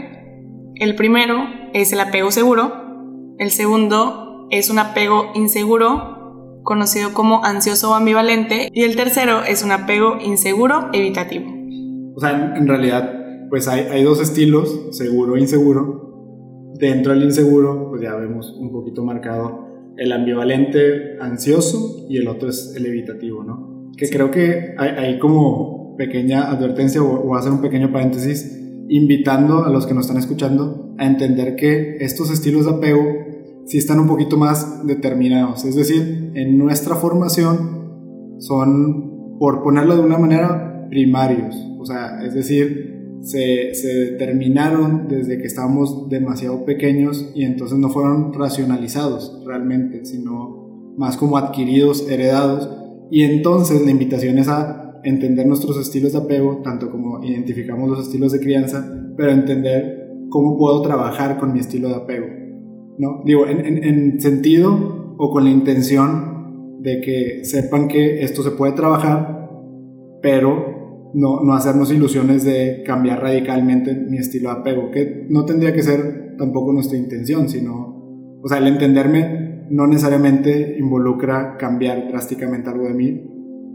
El 0.76 0.94
primero 0.94 1.48
es 1.72 1.92
el 1.92 2.00
apego 2.00 2.30
seguro, 2.30 2.72
el 3.38 3.50
segundo 3.50 4.46
es 4.50 4.70
un 4.70 4.78
apego 4.78 5.32
inseguro 5.34 6.17
conocido 6.68 7.14
como 7.14 7.46
ansioso 7.46 7.92
o 7.92 7.94
ambivalente, 7.94 8.68
y 8.74 8.82
el 8.82 8.94
tercero 8.94 9.42
es 9.42 9.64
un 9.64 9.72
apego 9.72 10.18
inseguro 10.22 10.90
evitativo. 10.92 11.50
O 12.14 12.20
sea, 12.20 12.54
en, 12.54 12.68
realidad, 12.68 13.48
pues 13.48 13.68
hay, 13.68 13.86
hay, 13.90 14.02
dos 14.02 14.20
estilos, 14.20 14.88
seguro 14.90 15.36
e 15.36 15.40
inseguro. 15.40 16.74
Dentro 16.78 17.14
del 17.14 17.22
inseguro, 17.22 17.88
pues 17.88 18.02
ya 18.02 18.14
vemos 18.16 18.54
un 18.60 18.70
poquito 18.70 19.02
marcado 19.02 19.94
el 19.96 20.12
ambivalente 20.12 21.16
ansioso 21.22 22.04
y 22.06 22.18
el 22.18 22.28
otro 22.28 22.50
es 22.50 22.74
el 22.76 22.84
evitativo, 22.84 23.42
¿no? 23.44 23.90
Que 23.96 24.10
creo 24.10 24.30
que 24.30 24.74
hay, 24.76 24.90
hay, 24.90 25.18
como 25.18 25.96
pequeña 25.96 26.50
advertencia 26.50 27.02
o, 27.02 27.28
o 27.30 27.34
hacer 27.34 27.50
un 27.50 27.62
pequeño 27.62 27.90
paréntesis 27.90 28.60
invitando 28.90 29.64
a 29.64 29.70
los 29.70 29.86
que 29.86 29.94
nos 29.94 30.04
están 30.04 30.18
escuchando 30.18 30.94
a 30.98 31.06
entender 31.06 31.56
que 31.56 31.96
estos 32.00 32.30
estilos 32.30 32.66
de 32.66 32.72
apego 32.72 33.27
si 33.68 33.76
están 33.76 34.00
un 34.00 34.08
poquito 34.08 34.38
más 34.38 34.86
determinados. 34.86 35.64
Es 35.66 35.76
decir, 35.76 36.32
en 36.34 36.56
nuestra 36.56 36.96
formación 36.96 38.38
son, 38.38 39.36
por 39.38 39.62
ponerlo 39.62 39.94
de 39.94 40.02
una 40.02 40.16
manera, 40.16 40.86
primarios. 40.88 41.54
O 41.78 41.84
sea, 41.84 42.24
es 42.24 42.32
decir, 42.32 43.18
se, 43.20 43.74
se 43.74 43.94
determinaron 44.12 45.06
desde 45.06 45.36
que 45.38 45.46
estábamos 45.46 46.08
demasiado 46.08 46.64
pequeños 46.64 47.30
y 47.34 47.44
entonces 47.44 47.78
no 47.78 47.90
fueron 47.90 48.32
racionalizados 48.32 49.42
realmente, 49.46 50.06
sino 50.06 50.94
más 50.96 51.18
como 51.18 51.36
adquiridos, 51.36 52.08
heredados. 52.08 52.70
Y 53.10 53.24
entonces 53.24 53.84
la 53.84 53.90
invitación 53.90 54.38
es 54.38 54.48
a 54.48 54.98
entender 55.04 55.46
nuestros 55.46 55.76
estilos 55.76 56.12
de 56.12 56.18
apego, 56.18 56.62
tanto 56.64 56.90
como 56.90 57.22
identificamos 57.22 57.86
los 57.86 58.06
estilos 58.06 58.32
de 58.32 58.40
crianza, 58.40 58.90
pero 59.14 59.30
entender 59.30 60.08
cómo 60.30 60.56
puedo 60.56 60.80
trabajar 60.80 61.38
con 61.38 61.52
mi 61.52 61.60
estilo 61.60 61.90
de 61.90 61.96
apego. 61.96 62.37
¿No? 62.98 63.22
Digo, 63.24 63.46
en, 63.46 64.20
sentido 64.20 65.14
o 65.16 65.30
con 65.30 65.44
la 65.44 65.50
intención 65.50 66.80
de 66.80 67.00
que 67.00 67.44
sepan 67.44 67.88
que 67.88 68.22
esto 68.22 68.42
se 68.42 68.50
puede 68.50 68.72
trabajar, 68.72 69.48
pero 70.22 71.10
no, 71.14 71.42
no 71.42 71.54
hacernos 71.54 71.92
ilusiones 71.92 72.44
de 72.44 72.82
cambiar 72.84 73.22
radicalmente 73.22 73.94
mi 73.94 74.18
estilo 74.18 74.50
de 74.50 74.60
apego, 74.60 74.90
que 74.90 75.26
no 75.30 75.44
tendría 75.44 75.72
que 75.72 75.82
ser 75.82 76.36
tampoco 76.36 76.72
nuestra 76.72 76.98
intención, 76.98 77.48
sino, 77.48 78.40
o 78.42 78.48
sea, 78.48 78.58
el 78.58 78.66
entenderme 78.66 79.66
no 79.70 79.86
necesariamente 79.86 80.76
involucra 80.78 81.56
cambiar 81.56 82.08
drásticamente 82.08 82.70
algo 82.70 82.86
de 82.86 82.94
mí, 82.94 83.22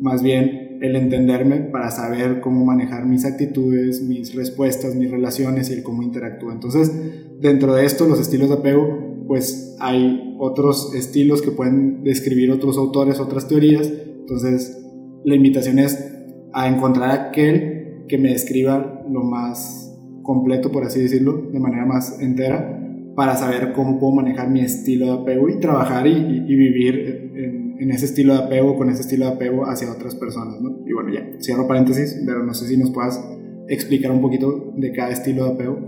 más 0.02 0.22
bien 0.22 0.78
el 0.82 0.96
entenderme 0.98 1.62
para 1.62 1.92
saber 1.92 2.42
cómo 2.42 2.66
manejar 2.66 3.06
mis 3.06 3.24
actitudes, 3.26 4.02
mis 4.02 4.36
respuestas, 4.36 4.96
mis 4.96 5.10
relaciones 5.10 5.70
y 5.70 5.74
el 5.74 5.84
cómo 5.84 6.04
interactúo. 6.04 6.52
Entonces, 6.52 6.92
dentro 7.40 7.74
de 7.74 7.86
esto, 7.86 8.06
los 8.06 8.20
estilos 8.20 8.50
de 8.50 8.56
apego 8.56 9.03
pues 9.28 9.76
hay 9.80 10.36
otros 10.40 10.94
estilos 10.96 11.42
que 11.42 11.52
pueden 11.52 12.04
describir 12.04 12.52
otros 12.52 12.78
autores, 12.78 13.20
otras 13.20 13.48
teorías. 13.48 13.92
Entonces, 14.20 14.84
la 15.24 15.36
invitación 15.36 15.80
es 15.80 16.14
a 16.54 16.68
encontrar 16.68 17.12
aquel 17.12 18.06
que 18.08 18.18
me 18.18 18.30
describa 18.30 19.04
lo 19.10 19.24
más 19.24 19.84
completo, 20.22 20.72
por 20.72 20.84
así 20.84 21.02
decirlo, 21.02 21.50
de 21.52 21.60
manera 21.60 21.86
más 21.86 22.20
entera, 22.22 22.80
para 23.16 23.36
saber 23.36 23.74
cómo 23.74 24.00
puedo 24.00 24.14
manejar 24.14 24.50
mi 24.50 24.62
estilo 24.62 25.06
de 25.06 25.22
apego 25.22 25.50
y 25.50 25.60
trabajar 25.60 26.08
y, 26.08 26.40
vivir 26.40 27.32
en, 27.80 27.92
ese 27.92 28.06
estilo 28.06 28.34
de 28.34 28.44
apego, 28.44 28.78
con 28.78 28.90
ese 28.90 29.02
estilo 29.02 29.26
de 29.26 29.34
apego 29.34 29.66
hacia 29.66 29.92
otras 29.92 30.16
personas. 30.16 30.56
Y 30.86 30.94
bueno, 30.94 31.14
ya, 31.14 31.28
cierro 31.40 31.68
paréntesis, 31.68 32.22
pero 32.26 32.44
no 32.44 32.54
sé 32.54 32.68
si 32.68 32.78
nos 32.78 32.92
puedas 32.92 33.22
explicar 33.68 34.12
un 34.12 34.22
poquito 34.22 34.72
de 34.76 34.92
cada 34.94 35.12
estilo 35.12 35.46
de 35.46 35.52
apego. 35.52 35.80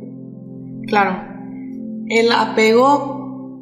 Claro. 0.87 1.35
El 2.07 2.31
apego 2.31 3.14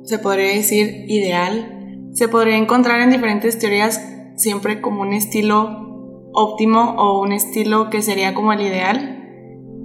se 0.03 0.19
podría 0.19 0.49
decir 0.49 1.05
ideal, 1.07 2.09
se 2.13 2.27
podría 2.27 2.57
encontrar 2.57 3.01
en 3.01 3.11
diferentes 3.11 3.57
teorías 3.57 4.01
siempre 4.35 4.81
como 4.81 5.01
un 5.01 5.13
estilo 5.13 6.29
óptimo 6.33 6.95
o 6.97 7.21
un 7.21 7.31
estilo 7.31 7.89
que 7.89 8.01
sería 8.01 8.33
como 8.33 8.53
el 8.53 8.61
ideal, 8.61 9.19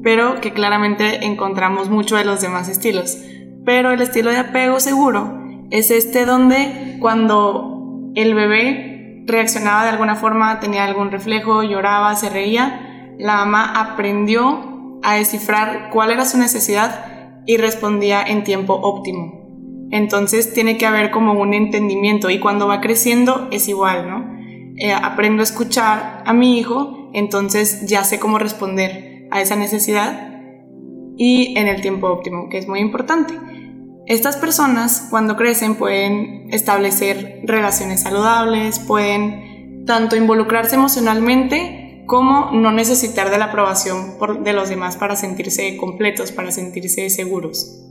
pero 0.02 0.40
que 0.40 0.52
claramente 0.52 1.24
encontramos 1.26 1.90
mucho 1.90 2.16
de 2.16 2.24
los 2.24 2.40
demás 2.40 2.68
estilos. 2.68 3.18
Pero 3.64 3.92
el 3.92 4.00
estilo 4.00 4.30
de 4.30 4.38
apego 4.38 4.80
seguro 4.80 5.38
es 5.70 5.90
este 5.90 6.24
donde 6.24 6.96
cuando 7.00 8.10
el 8.14 8.34
bebé 8.34 9.22
reaccionaba 9.26 9.84
de 9.84 9.90
alguna 9.90 10.16
forma, 10.16 10.58
tenía 10.58 10.84
algún 10.84 11.10
reflejo, 11.10 11.62
lloraba, 11.62 12.16
se 12.16 12.30
reía, 12.30 13.14
la 13.18 13.36
mamá 13.36 13.72
aprendió 13.78 15.00
a 15.02 15.14
descifrar 15.16 15.90
cuál 15.90 16.10
era 16.10 16.24
su 16.24 16.38
necesidad 16.38 17.42
y 17.46 17.56
respondía 17.58 18.22
en 18.22 18.44
tiempo 18.44 18.74
óptimo. 18.74 19.37
Entonces 19.90 20.52
tiene 20.52 20.76
que 20.76 20.86
haber 20.86 21.10
como 21.10 21.32
un 21.32 21.54
entendimiento 21.54 22.30
y 22.30 22.38
cuando 22.38 22.68
va 22.68 22.80
creciendo 22.80 23.48
es 23.50 23.68
igual, 23.68 24.08
¿no? 24.08 24.38
Eh, 24.76 24.92
aprendo 24.92 25.40
a 25.40 25.44
escuchar 25.44 26.22
a 26.24 26.32
mi 26.32 26.58
hijo, 26.58 27.10
entonces 27.12 27.86
ya 27.86 28.04
sé 28.04 28.18
cómo 28.18 28.38
responder 28.38 29.26
a 29.30 29.40
esa 29.40 29.56
necesidad 29.56 30.40
y 31.16 31.58
en 31.58 31.66
el 31.66 31.80
tiempo 31.80 32.08
óptimo, 32.08 32.48
que 32.48 32.58
es 32.58 32.68
muy 32.68 32.80
importante. 32.80 33.34
Estas 34.06 34.36
personas 34.36 35.08
cuando 35.10 35.36
crecen 35.36 35.74
pueden 35.74 36.52
establecer 36.52 37.40
relaciones 37.44 38.02
saludables, 38.02 38.78
pueden 38.78 39.84
tanto 39.84 40.16
involucrarse 40.16 40.76
emocionalmente 40.76 42.04
como 42.06 42.50
no 42.52 42.72
necesitar 42.72 43.30
de 43.30 43.38
la 43.38 43.46
aprobación 43.46 44.14
de 44.42 44.52
los 44.52 44.68
demás 44.70 44.96
para 44.96 45.16
sentirse 45.16 45.76
completos, 45.76 46.32
para 46.32 46.50
sentirse 46.50 47.10
seguros. 47.10 47.84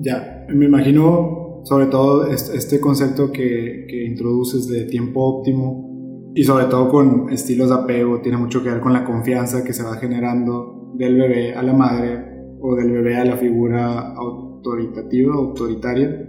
Ya, 0.00 0.44
me 0.48 0.64
imagino 0.64 1.39
sobre 1.64 1.86
todo 1.86 2.26
este 2.26 2.80
concepto 2.80 3.30
que, 3.32 3.86
que 3.88 4.04
introduces 4.04 4.68
de 4.68 4.84
tiempo 4.84 5.20
óptimo, 5.20 5.90
y 6.34 6.44
sobre 6.44 6.66
todo 6.66 6.88
con 6.88 7.30
estilos 7.30 7.70
de 7.70 7.74
apego, 7.74 8.20
tiene 8.20 8.38
mucho 8.38 8.62
que 8.62 8.70
ver 8.70 8.80
con 8.80 8.92
la 8.92 9.04
confianza 9.04 9.64
que 9.64 9.72
se 9.72 9.82
va 9.82 9.96
generando 9.96 10.92
del 10.94 11.16
bebé 11.16 11.54
a 11.54 11.62
la 11.62 11.72
madre 11.72 12.24
o 12.60 12.76
del 12.76 12.92
bebé 12.92 13.16
a 13.16 13.24
la 13.24 13.36
figura 13.36 14.12
autoritativa, 14.12 15.34
autoritaria, 15.34 16.26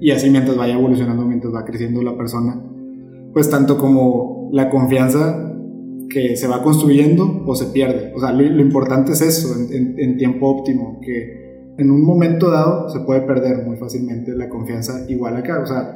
y 0.00 0.10
así 0.10 0.30
mientras 0.30 0.56
vaya 0.56 0.74
evolucionando, 0.74 1.24
mientras 1.24 1.54
va 1.54 1.64
creciendo 1.64 2.02
la 2.02 2.16
persona, 2.16 2.60
pues 3.32 3.48
tanto 3.48 3.78
como 3.78 4.50
la 4.52 4.70
confianza 4.70 5.52
que 6.08 6.36
se 6.36 6.46
va 6.46 6.62
construyendo 6.62 7.42
o 7.46 7.54
se 7.54 7.66
pierde. 7.66 8.12
O 8.14 8.20
sea, 8.20 8.32
lo, 8.32 8.44
importante 8.60 9.12
es 9.12 9.20
eso, 9.20 9.54
en, 9.72 10.16
tiempo 10.16 10.48
óptimo, 10.48 11.00
que 11.00 11.43
en 11.76 11.90
un 11.90 12.04
momento 12.04 12.50
dado 12.50 12.88
se 12.88 13.00
puede 13.00 13.22
perder 13.22 13.64
muy 13.64 13.76
fácilmente 13.76 14.32
la 14.32 14.48
confianza 14.48 15.04
igual 15.08 15.36
acá. 15.36 15.60
O 15.60 15.66
sea, 15.66 15.94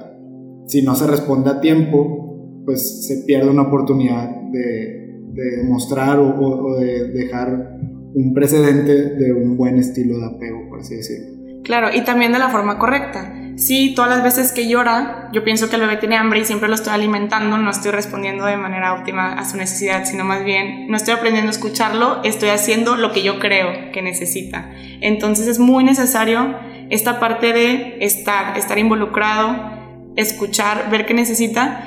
si 0.66 0.82
no 0.82 0.94
se 0.94 1.06
responde 1.06 1.50
a 1.50 1.60
tiempo, 1.60 2.62
pues 2.64 3.06
se 3.06 3.24
pierde 3.24 3.50
una 3.50 3.62
oportunidad 3.62 4.28
de, 4.52 5.20
de 5.32 5.62
mostrar 5.64 6.18
o, 6.18 6.38
o, 6.38 6.76
de 6.78 7.08
dejar 7.08 7.78
un 8.14 8.32
precedente 8.34 9.14
de 9.14 9.32
un 9.32 9.56
buen 9.56 9.76
estilo 9.76 10.18
de 10.18 10.26
apego, 10.26 10.68
por 10.68 10.80
así 10.80 10.96
decirlo. 10.96 11.62
Claro, 11.64 11.88
y 11.94 12.04
también 12.04 12.32
de 12.32 12.38
la 12.38 12.48
forma 12.48 12.78
correcta 12.78 13.37
sí, 13.58 13.92
todas 13.94 14.10
las 14.10 14.22
veces 14.22 14.52
que 14.52 14.68
llora, 14.68 15.28
yo 15.32 15.44
pienso 15.44 15.68
que 15.68 15.76
el 15.76 15.82
bebé 15.82 15.96
tiene 15.96 16.16
hambre 16.16 16.40
y 16.40 16.44
siempre 16.44 16.68
lo 16.68 16.74
estoy 16.74 16.94
alimentando, 16.94 17.58
no 17.58 17.70
estoy 17.70 17.90
respondiendo 17.90 18.44
de 18.46 18.56
manera 18.56 18.94
óptima 18.94 19.34
a 19.34 19.44
su 19.44 19.56
necesidad, 19.56 20.04
sino 20.04 20.24
más 20.24 20.44
bien 20.44 20.88
no 20.88 20.96
estoy 20.96 21.14
aprendiendo 21.14 21.50
a 21.50 21.52
escucharlo, 21.52 22.20
estoy 22.24 22.48
haciendo 22.48 22.96
lo 22.96 23.12
que 23.12 23.22
yo 23.22 23.38
creo 23.38 23.92
que 23.92 24.00
necesita. 24.00 24.70
Entonces 25.00 25.46
es 25.46 25.58
muy 25.58 25.84
necesario 25.84 26.56
esta 26.88 27.20
parte 27.20 27.52
de 27.52 27.98
estar, 28.00 28.56
estar 28.56 28.78
involucrado, 28.78 29.78
escuchar, 30.16 30.88
ver 30.90 31.04
qué 31.04 31.14
necesita 31.14 31.84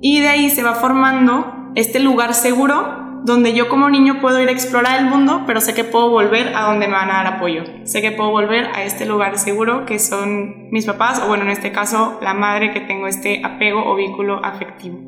y 0.00 0.20
de 0.20 0.28
ahí 0.28 0.50
se 0.50 0.62
va 0.62 0.74
formando 0.74 1.72
este 1.74 2.00
lugar 2.00 2.34
seguro 2.34 3.01
donde 3.24 3.54
yo 3.54 3.68
como 3.68 3.88
niño 3.88 4.20
puedo 4.20 4.40
ir 4.40 4.48
a 4.48 4.52
explorar 4.52 5.00
el 5.00 5.06
mundo, 5.06 5.42
pero 5.46 5.60
sé 5.60 5.74
que 5.74 5.84
puedo 5.84 6.10
volver 6.10 6.48
a 6.54 6.62
donde 6.66 6.88
me 6.88 6.94
van 6.94 7.10
a 7.10 7.22
dar 7.22 7.26
apoyo. 7.34 7.62
Sé 7.84 8.00
que 8.00 8.10
puedo 8.10 8.30
volver 8.30 8.66
a 8.74 8.84
este 8.84 9.06
lugar 9.06 9.38
seguro 9.38 9.86
que 9.86 9.98
son 9.98 10.70
mis 10.70 10.86
papás, 10.86 11.22
o 11.24 11.28
bueno, 11.28 11.44
en 11.44 11.50
este 11.50 11.72
caso, 11.72 12.18
la 12.22 12.34
madre 12.34 12.72
que 12.72 12.80
tengo 12.80 13.06
este 13.06 13.42
apego 13.44 13.84
o 13.84 13.94
vínculo 13.94 14.44
afectivo. 14.44 14.98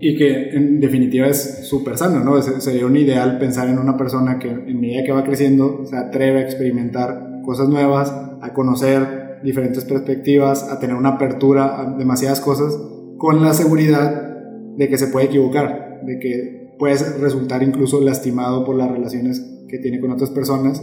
Y 0.00 0.16
que 0.16 0.50
en 0.50 0.80
definitiva 0.80 1.28
es 1.28 1.68
súper 1.68 1.96
sano, 1.96 2.24
¿no? 2.24 2.42
Sería 2.42 2.86
un 2.86 2.96
ideal 2.96 3.38
pensar 3.38 3.68
en 3.68 3.78
una 3.78 3.96
persona 3.96 4.38
que 4.40 4.48
en 4.48 4.80
medida 4.80 5.04
que 5.04 5.12
va 5.12 5.22
creciendo 5.22 5.84
se 5.84 5.96
atreve 5.96 6.40
a 6.40 6.42
experimentar 6.42 7.42
cosas 7.44 7.68
nuevas, 7.68 8.12
a 8.40 8.52
conocer 8.52 9.40
diferentes 9.44 9.84
perspectivas, 9.84 10.68
a 10.68 10.80
tener 10.80 10.96
una 10.96 11.10
apertura 11.10 11.80
a 11.80 11.84
demasiadas 11.96 12.40
cosas, 12.40 12.76
con 13.18 13.44
la 13.44 13.54
seguridad 13.54 14.32
de 14.76 14.88
que 14.88 14.98
se 14.98 15.06
puede 15.06 15.26
equivocar, 15.26 16.00
de 16.02 16.18
que 16.18 16.61
puedes 16.78 17.18
resultar 17.20 17.62
incluso 17.62 18.00
lastimado 18.00 18.64
por 18.64 18.76
las 18.76 18.90
relaciones 18.90 19.40
que 19.68 19.78
tiene 19.78 20.00
con 20.00 20.10
otras 20.10 20.30
personas, 20.30 20.82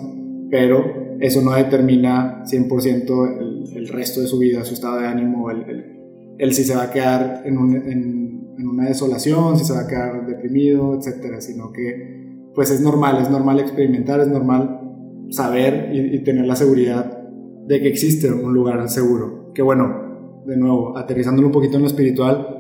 pero 0.50 0.84
eso 1.20 1.42
no 1.42 1.54
determina 1.54 2.44
100% 2.46 3.40
el, 3.40 3.78
el, 3.78 3.88
resto 3.88 4.22
de 4.22 4.28
su 4.28 4.40
vida, 4.40 4.64
su 4.64 4.74
estado 4.74 5.00
de 5.00 5.08
ánimo, 5.08 5.50
el, 5.52 6.54
si 6.54 6.64
se 6.64 6.76
va 6.76 6.84
a 6.84 6.92
quedar 6.92 7.44
en, 7.46 7.58
una 7.58 8.88
desolación, 8.88 9.58
si 9.58 9.66
se 9.66 9.74
va 9.74 9.82
a 9.82 9.88
quedar 9.88 10.26
deprimido, 10.26 10.98
etcétera, 10.98 11.42
sino 11.42 11.72
que 11.72 12.50
pues 12.54 12.72
es 12.72 12.82
normal, 12.82 13.22
es 13.22 13.30
normal 13.30 13.60
experimentar, 13.60 14.20
es 14.20 14.28
normal 14.28 14.82
saber 15.30 15.92
y, 15.94 16.16
y 16.16 16.24
tener 16.24 16.46
la 16.46 16.56
seguridad 16.56 17.20
de 17.68 17.80
que 17.80 17.88
existe 17.88 18.32
un 18.32 18.54
lugar 18.54 18.90
seguro. 18.90 19.52
Que 19.54 19.62
bueno, 19.62 20.44
de 20.46 20.58
nuevo, 20.58 20.98
aterrizándolo 20.98 21.48
un 21.48 21.54
poquito 21.54 21.76
en 21.76 21.84
lo 21.84 21.88
espiritual, 21.88 22.60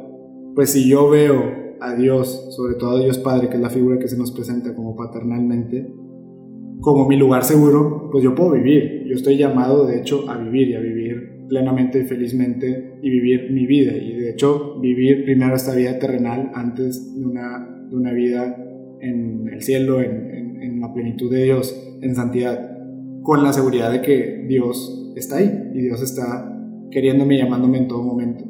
pues 0.55 0.71
si 0.71 0.87
yo 0.87 1.09
veo 1.09 1.58
a 1.81 1.95
Dios, 1.95 2.47
sobre 2.55 2.75
todo 2.75 2.97
a 2.97 3.03
Dios 3.03 3.17
Padre, 3.19 3.49
que 3.49 3.55
es 3.55 3.61
la 3.61 3.69
figura 3.69 3.99
que 3.99 4.07
se 4.07 4.17
nos 4.17 4.31
presenta 4.31 4.75
como 4.75 4.95
paternalmente, 4.95 5.93
como 6.81 7.07
mi 7.07 7.17
lugar 7.17 7.43
seguro, 7.43 8.09
pues 8.11 8.23
yo 8.23 8.35
puedo 8.35 8.51
vivir. 8.51 9.03
Yo 9.05 9.15
estoy 9.15 9.37
llamado, 9.37 9.85
de 9.85 9.99
hecho, 9.99 10.29
a 10.29 10.37
vivir 10.37 10.69
y 10.69 10.75
a 10.75 10.79
vivir 10.79 11.45
plenamente 11.49 11.99
y 11.99 12.03
felizmente 12.03 12.99
y 13.01 13.09
vivir 13.09 13.51
mi 13.51 13.65
vida. 13.65 13.91
Y 13.97 14.13
de 14.13 14.31
hecho, 14.31 14.79
vivir 14.79 15.25
primero 15.25 15.55
esta 15.55 15.75
vida 15.75 15.99
terrenal 15.99 16.51
antes 16.53 17.17
de 17.17 17.25
una, 17.25 17.85
de 17.89 17.95
una 17.95 18.13
vida 18.13 18.55
en 19.01 19.49
el 19.51 19.61
cielo, 19.61 20.01
en, 20.01 20.61
en, 20.61 20.79
la 20.79 20.93
plenitud 20.93 21.29
de 21.31 21.43
Dios, 21.43 21.97
en 22.01 22.15
santidad, 22.15 22.77
con 23.21 23.43
la 23.43 23.51
seguridad 23.51 23.91
de 23.91 24.01
que 24.01 24.45
Dios 24.47 25.13
está 25.17 25.37
ahí 25.37 25.71
y 25.73 25.81
Dios 25.81 26.01
está 26.01 26.55
queriéndome 26.91 27.35
y 27.35 27.39
llamándome 27.39 27.79
en 27.79 27.87
todo 27.87 28.03
momento. 28.03 28.45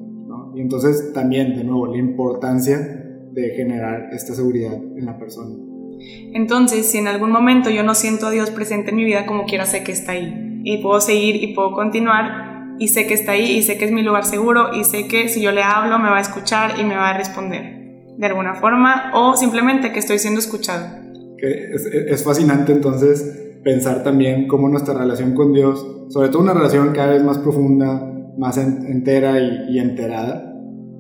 Y 0.55 0.61
entonces 0.61 1.13
también, 1.13 1.55
de 1.55 1.63
nuevo, 1.63 1.87
la 1.87 1.97
importancia 1.97 2.98
de 3.31 3.49
generar 3.55 4.09
esta 4.11 4.33
seguridad 4.33 4.73
en 4.73 5.05
la 5.05 5.17
persona. 5.17 5.55
Entonces, 6.33 6.85
si 6.85 6.97
en 6.97 7.07
algún 7.07 7.31
momento 7.31 7.69
yo 7.69 7.83
no 7.83 7.95
siento 7.95 8.27
a 8.27 8.31
Dios 8.31 8.51
presente 8.51 8.91
en 8.91 8.95
mi 8.95 9.03
vida, 9.03 9.25
como 9.25 9.45
quiera 9.45 9.65
sé 9.65 9.83
que 9.83 9.91
está 9.91 10.13
ahí. 10.13 10.61
Y 10.63 10.81
puedo 10.81 11.01
seguir 11.01 11.43
y 11.43 11.53
puedo 11.53 11.71
continuar 11.71 12.75
y 12.79 12.87
sé 12.87 13.07
que 13.07 13.13
está 13.13 13.33
ahí 13.33 13.57
y 13.57 13.63
sé 13.63 13.77
que 13.77 13.85
es 13.85 13.91
mi 13.91 14.01
lugar 14.01 14.25
seguro 14.25 14.73
y 14.73 14.83
sé 14.85 15.07
que 15.07 15.27
si 15.27 15.41
yo 15.41 15.51
le 15.51 15.63
hablo 15.63 15.99
me 15.99 16.09
va 16.09 16.17
a 16.17 16.21
escuchar 16.21 16.79
y 16.79 16.83
me 16.83 16.95
va 16.95 17.09
a 17.09 17.17
responder 17.17 17.79
de 18.17 18.25
alguna 18.25 18.55
forma 18.55 19.11
o 19.13 19.35
simplemente 19.35 19.91
que 19.91 19.99
estoy 19.99 20.19
siendo 20.19 20.39
escuchado. 20.39 20.87
Es, 21.37 21.85
es 21.85 22.23
fascinante 22.23 22.73
entonces 22.73 23.57
pensar 23.63 24.03
también 24.03 24.47
cómo 24.47 24.69
nuestra 24.69 24.93
relación 24.93 25.33
con 25.33 25.53
Dios, 25.53 25.85
sobre 26.09 26.29
todo 26.29 26.41
una 26.41 26.53
relación 26.53 26.91
cada 26.93 27.13
vez 27.13 27.23
más 27.23 27.37
profunda, 27.37 28.13
más 28.37 28.57
entera 28.57 29.39
y, 29.39 29.75
y 29.75 29.79
enterada, 29.79 30.48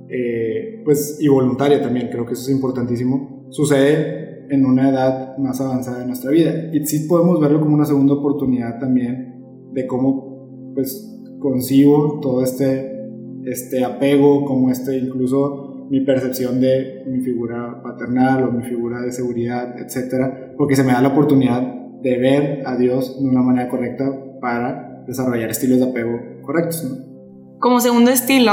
eh, 0.09 0.81
pues, 0.83 1.17
y 1.21 1.27
voluntaria 1.27 1.81
también, 1.81 2.09
creo 2.09 2.25
que 2.25 2.33
eso 2.33 2.43
es 2.43 2.49
importantísimo, 2.49 3.45
sucede 3.49 4.47
en 4.49 4.65
una 4.65 4.89
edad 4.89 5.37
más 5.37 5.61
avanzada 5.61 5.99
de 5.99 6.07
nuestra 6.07 6.31
vida. 6.31 6.69
Y 6.73 6.85
sí 6.85 7.07
podemos 7.07 7.39
verlo 7.39 7.61
como 7.61 7.75
una 7.75 7.85
segunda 7.85 8.15
oportunidad 8.15 8.79
también 8.79 9.43
de 9.73 9.85
cómo, 9.85 10.73
pues, 10.73 11.15
concibo 11.39 12.19
todo 12.19 12.43
este, 12.43 13.09
este 13.45 13.83
apego, 13.83 14.45
como 14.45 14.69
este 14.69 14.97
incluso 14.97 15.87
mi 15.89 16.01
percepción 16.01 16.59
de 16.61 17.03
mi 17.07 17.21
figura 17.21 17.81
paternal 17.81 18.43
o 18.43 18.51
mi 18.51 18.63
figura 18.63 19.01
de 19.01 19.11
seguridad, 19.11 19.79
etcétera, 19.79 20.53
porque 20.57 20.75
se 20.75 20.83
me 20.83 20.91
da 20.91 21.01
la 21.01 21.09
oportunidad 21.09 21.61
de 22.01 22.17
ver 22.17 22.63
a 22.65 22.77
Dios 22.77 23.19
de 23.19 23.27
una 23.27 23.41
manera 23.41 23.69
correcta 23.69 24.05
para 24.39 25.03
desarrollar 25.07 25.49
estilos 25.49 25.79
de 25.79 25.89
apego 25.89 26.19
correctos. 26.43 26.85
Como 27.59 27.79
segundo 27.79 28.11
estilo, 28.11 28.51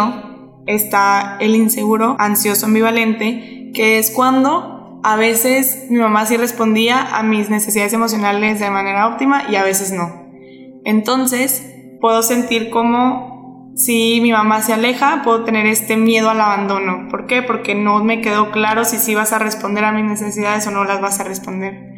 está 0.67 1.37
el 1.41 1.55
inseguro, 1.55 2.17
ansioso, 2.19 2.67
ambivalente, 2.67 3.71
que 3.75 3.99
es 3.99 4.11
cuando 4.11 5.01
a 5.03 5.17
veces 5.17 5.87
mi 5.89 5.99
mamá 5.99 6.27
sí 6.27 6.37
respondía 6.37 7.17
a 7.17 7.23
mis 7.23 7.49
necesidades 7.49 7.93
emocionales 7.93 8.59
de 8.59 8.71
manera 8.71 9.07
óptima 9.07 9.45
y 9.49 9.57
a 9.57 9.63
veces 9.63 9.93
no. 9.93 10.27
Entonces, 10.85 11.65
puedo 12.01 12.23
sentir 12.23 12.71
como 12.71 13.73
si 13.77 14.21
mi 14.23 14.33
mamá 14.33 14.63
se 14.63 14.73
aleja, 14.73 15.21
puedo 15.23 15.45
tener 15.45 15.67
este 15.67 15.97
miedo 15.97 16.31
al 16.31 16.41
abandono. 16.41 17.09
¿Por 17.11 17.27
qué? 17.27 17.43
Porque 17.43 17.75
no 17.75 18.03
me 18.03 18.23
quedó 18.23 18.51
claro 18.51 18.85
si 18.85 18.97
sí 18.97 19.15
vas 19.15 19.33
a 19.33 19.39
responder 19.39 19.85
a 19.85 19.93
mis 19.93 20.05
necesidades 20.05 20.67
o 20.67 20.71
no 20.71 20.85
las 20.85 21.01
vas 21.01 21.21
a 21.21 21.25
responder. 21.25 21.95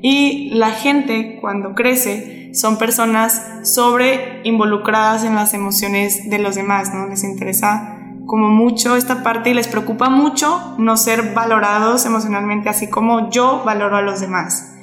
Y 0.00 0.50
la 0.54 0.70
gente 0.70 1.38
cuando 1.40 1.74
crece 1.74 2.50
son 2.54 2.78
personas 2.78 3.60
sobre 3.62 4.40
involucradas 4.44 5.24
en 5.24 5.34
las 5.34 5.52
emociones 5.54 6.30
de 6.30 6.38
los 6.38 6.54
demás, 6.54 6.94
¿no? 6.94 7.06
Les 7.06 7.24
interesa 7.24 7.97
como 8.28 8.50
mucho 8.50 8.94
esta 8.94 9.22
parte 9.22 9.50
y 9.50 9.54
les 9.54 9.68
preocupa 9.68 10.10
mucho 10.10 10.48
no 10.78 10.98
ser 10.98 11.32
valorados 11.34 12.04
emocionalmente 12.04 12.68
así 12.68 12.90
como 12.90 13.30
yo 13.30 13.62
valoro 13.64 13.96
a 13.96 14.02
los 14.02 14.20
demás. 14.20 14.76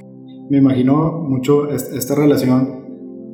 Me 0.49 0.57
imagino 0.57 1.23
mucho 1.29 1.69
esta 1.69 2.15
relación 2.15 2.85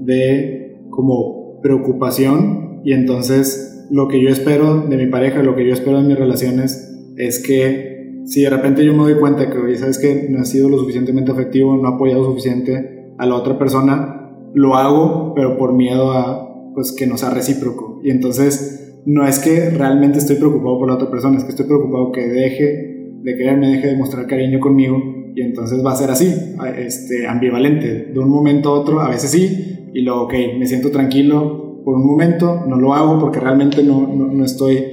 de 0.01 0.81
como 0.89 1.61
preocupación 1.61 2.81
y 2.83 2.91
entonces 2.91 3.87
lo 3.89 4.09
que 4.09 4.21
yo 4.21 4.27
espero 4.27 4.81
de 4.81 4.97
mi 4.97 5.07
pareja, 5.07 5.43
lo 5.43 5.55
que 5.55 5.65
yo 5.65 5.73
espero 5.73 6.01
de 6.01 6.07
mis 6.09 6.19
relaciones 6.19 6.93
es 7.15 7.41
que 7.41 8.21
si 8.25 8.41
de 8.41 8.49
repente 8.49 8.85
yo 8.85 8.91
me 8.91 9.03
doy 9.03 9.15
cuenta 9.15 9.49
que, 9.49 9.77
sabes 9.77 9.97
que 9.97 10.27
no 10.29 10.41
he 10.41 10.45
sido 10.45 10.67
lo 10.67 10.77
suficientemente 10.77 11.31
afectivo, 11.31 11.77
no 11.77 11.89
he 11.89 11.93
apoyado 11.95 12.25
suficiente 12.25 13.13
a 13.17 13.25
la 13.25 13.35
otra 13.35 13.57
persona, 13.57 14.29
lo 14.53 14.75
hago, 14.75 15.33
pero 15.35 15.57
por 15.57 15.71
miedo 15.73 16.11
a 16.11 16.49
pues 16.73 16.93
que 16.97 17.07
no 17.07 17.17
sea 17.17 17.29
recíproco. 17.29 18.01
Y 18.03 18.11
entonces 18.11 18.80
no 19.05 19.25
es 19.25 19.39
que 19.39 19.69
realmente 19.71 20.19
estoy 20.19 20.35
preocupado 20.37 20.79
por 20.79 20.87
la 20.87 20.95
otra 20.95 21.09
persona, 21.09 21.37
es 21.37 21.43
que 21.43 21.51
estoy 21.51 21.65
preocupado 21.65 22.11
que 22.11 22.21
deje 22.27 22.91
de 23.23 23.35
quererme, 23.35 23.69
deje 23.69 23.87
de 23.87 23.97
mostrar 23.97 24.27
cariño 24.27 24.59
conmigo 24.59 24.97
y 25.35 25.41
entonces 25.41 25.83
va 25.85 25.93
a 25.93 25.95
ser 25.95 26.11
así, 26.11 26.33
este, 26.77 27.27
ambivalente, 27.27 28.11
de 28.13 28.19
un 28.19 28.29
momento 28.29 28.69
a 28.69 28.79
otro, 28.79 28.99
a 28.99 29.09
veces 29.09 29.31
sí, 29.31 29.89
y 29.93 30.01
luego, 30.01 30.23
ok, 30.23 30.33
me 30.57 30.65
siento 30.65 30.91
tranquilo 30.91 31.81
por 31.83 31.95
un 31.95 32.05
momento, 32.05 32.65
no 32.67 32.77
lo 32.77 32.93
hago 32.93 33.19
porque 33.19 33.39
realmente 33.39 33.83
no, 33.83 34.07
no, 34.07 34.43
estoy, 34.43 34.83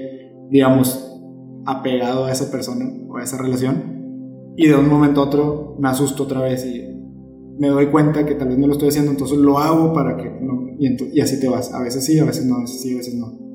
digamos, 0.51 1.21
apegado 1.67 2.27
a 2.27 2.33
esa 2.33 2.51
persona 2.51 2.87
o 3.09 3.17
a 3.17 3.25
esa 3.25 3.37
relación, 3.39 4.55
y 4.57 4.67
de 4.67 4.75
un 4.75 4.89
momento 4.89 5.21
a 5.21 5.25
otro 5.25 5.77
me 5.79 5.89
asusto 5.89 6.25
otra 6.25 6.43
vez 6.43 6.65
y 6.67 6.85
me 7.59 7.69
doy 7.69 7.87
cuenta 7.87 8.25
que 8.25 8.35
tal 8.35 8.49
vez 8.49 8.59
no 8.59 8.67
lo 8.67 8.75
estoy 8.75 8.89
haciendo, 8.89 9.11
entonces 9.11 9.39
lo 9.39 9.59
hago 9.59 9.93
para 9.93 10.17
que 10.17 10.31
no, 10.41 10.69
y, 10.79 11.19
y 11.19 11.21
así 11.21 11.41
te 11.41 11.49
vas, 11.49 11.75
a 11.75 11.83
veces 11.83 12.05
sí, 12.05 12.19
a 12.19 12.25
veces 12.25 12.47
no, 12.47 12.57
a 12.57 12.61
veces 12.61 12.81
sí, 12.81 12.95
a 12.95 12.97
veces 12.97 13.15
no. 13.15 13.48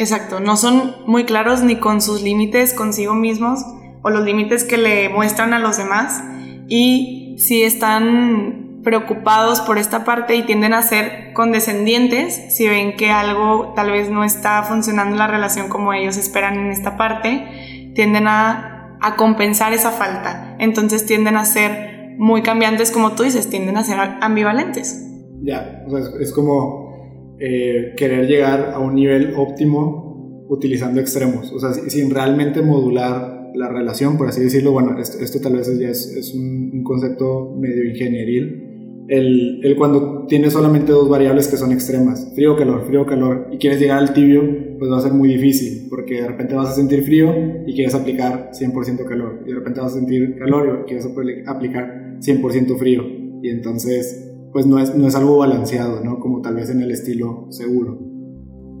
Exacto, 0.00 0.40
no 0.40 0.56
son 0.56 0.96
muy 1.06 1.24
claros 1.24 1.62
ni 1.62 1.76
con 1.76 2.00
sus 2.00 2.22
límites 2.22 2.72
consigo 2.72 3.12
mismos 3.12 3.66
o 4.00 4.08
los 4.08 4.24
límites 4.24 4.64
que 4.64 4.78
le 4.78 5.10
muestran 5.10 5.52
a 5.52 5.58
los 5.58 5.76
demás 5.76 6.24
y 6.68 7.36
si 7.38 7.64
están 7.64 8.80
preocupados 8.82 9.60
por 9.60 9.76
esta 9.76 10.02
parte 10.06 10.36
y 10.36 10.42
tienden 10.44 10.72
a 10.72 10.80
ser 10.80 11.34
condescendientes 11.34 12.56
si 12.56 12.66
ven 12.66 12.96
que 12.96 13.10
algo 13.10 13.74
tal 13.76 13.90
vez 13.90 14.08
no 14.08 14.24
está 14.24 14.62
funcionando 14.62 15.16
la 15.16 15.26
relación 15.26 15.68
como 15.68 15.92
ellos 15.92 16.16
esperan 16.16 16.58
en 16.58 16.70
esta 16.70 16.96
parte, 16.96 17.92
tienden 17.94 18.26
a, 18.26 18.96
a 19.02 19.16
compensar 19.16 19.74
esa 19.74 19.90
falta. 19.90 20.56
Entonces 20.58 21.04
tienden 21.04 21.36
a 21.36 21.44
ser 21.44 22.14
muy 22.16 22.40
cambiantes, 22.40 22.90
como 22.90 23.12
tú 23.12 23.24
dices, 23.24 23.50
tienden 23.50 23.76
a 23.76 23.84
ser 23.84 23.98
ambivalentes. 24.22 25.06
Ya, 25.42 25.84
o 25.86 25.90
sea, 25.90 26.00
es, 26.20 26.32
como 26.32 26.89
eh, 27.42 27.94
querer 27.96 28.26
llegar 28.26 28.72
a 28.74 28.80
un 28.80 28.94
nivel 28.94 29.32
óptimo 29.34 30.46
utilizando 30.50 31.00
extremos, 31.00 31.50
o 31.52 31.58
sea, 31.58 31.72
sin 31.72 32.10
realmente 32.10 32.60
modular 32.60 33.52
la 33.54 33.68
relación, 33.68 34.18
por 34.18 34.28
así 34.28 34.42
decirlo, 34.42 34.72
bueno, 34.72 34.98
esto, 34.98 35.40
tal 35.40 35.54
vez 35.54 35.78
ya 35.78 35.88
es, 35.88 36.34
un, 36.34 36.82
concepto 36.84 37.56
medio 37.58 37.84
ingenieril, 37.84 39.06
el, 39.08 39.60
el, 39.64 39.76
cuando 39.76 40.26
tienes 40.26 40.52
solamente 40.52 40.92
dos 40.92 41.08
variables 41.08 41.48
que 41.48 41.56
son 41.56 41.72
extremas, 41.72 42.30
frío, 42.34 42.56
calor, 42.56 42.84
frío, 42.86 43.06
calor, 43.06 43.48
y 43.50 43.58
quieres 43.58 43.80
llegar 43.80 43.98
al 43.98 44.12
tibio, 44.12 44.42
pues 44.78 44.90
va 44.90 44.98
a 44.98 45.00
ser 45.00 45.12
muy 45.12 45.30
difícil, 45.30 45.86
porque 45.88 46.20
de 46.20 46.28
repente 46.28 46.54
vas 46.54 46.68
a 46.68 46.74
sentir 46.74 47.02
frío 47.04 47.32
y 47.66 47.74
quieres 47.74 47.94
aplicar 47.94 48.50
100% 48.52 49.04
calor, 49.06 49.44
y 49.46 49.48
de 49.48 49.54
repente 49.54 49.80
vas 49.80 49.92
a 49.92 49.96
sentir 49.96 50.36
calor 50.38 50.82
y 50.82 50.88
quieres 50.88 51.08
aplicar 51.46 52.18
100% 52.20 52.78
frío, 52.78 53.02
y 53.42 53.48
entonces 53.48 54.29
pues 54.52 54.66
no 54.66 54.78
es, 54.78 54.94
no 54.94 55.06
es 55.06 55.14
algo 55.14 55.38
balanceado, 55.38 56.02
¿no? 56.02 56.18
Como 56.20 56.40
tal 56.40 56.56
vez 56.56 56.70
en 56.70 56.82
el 56.82 56.90
estilo 56.90 57.46
seguro. 57.50 57.98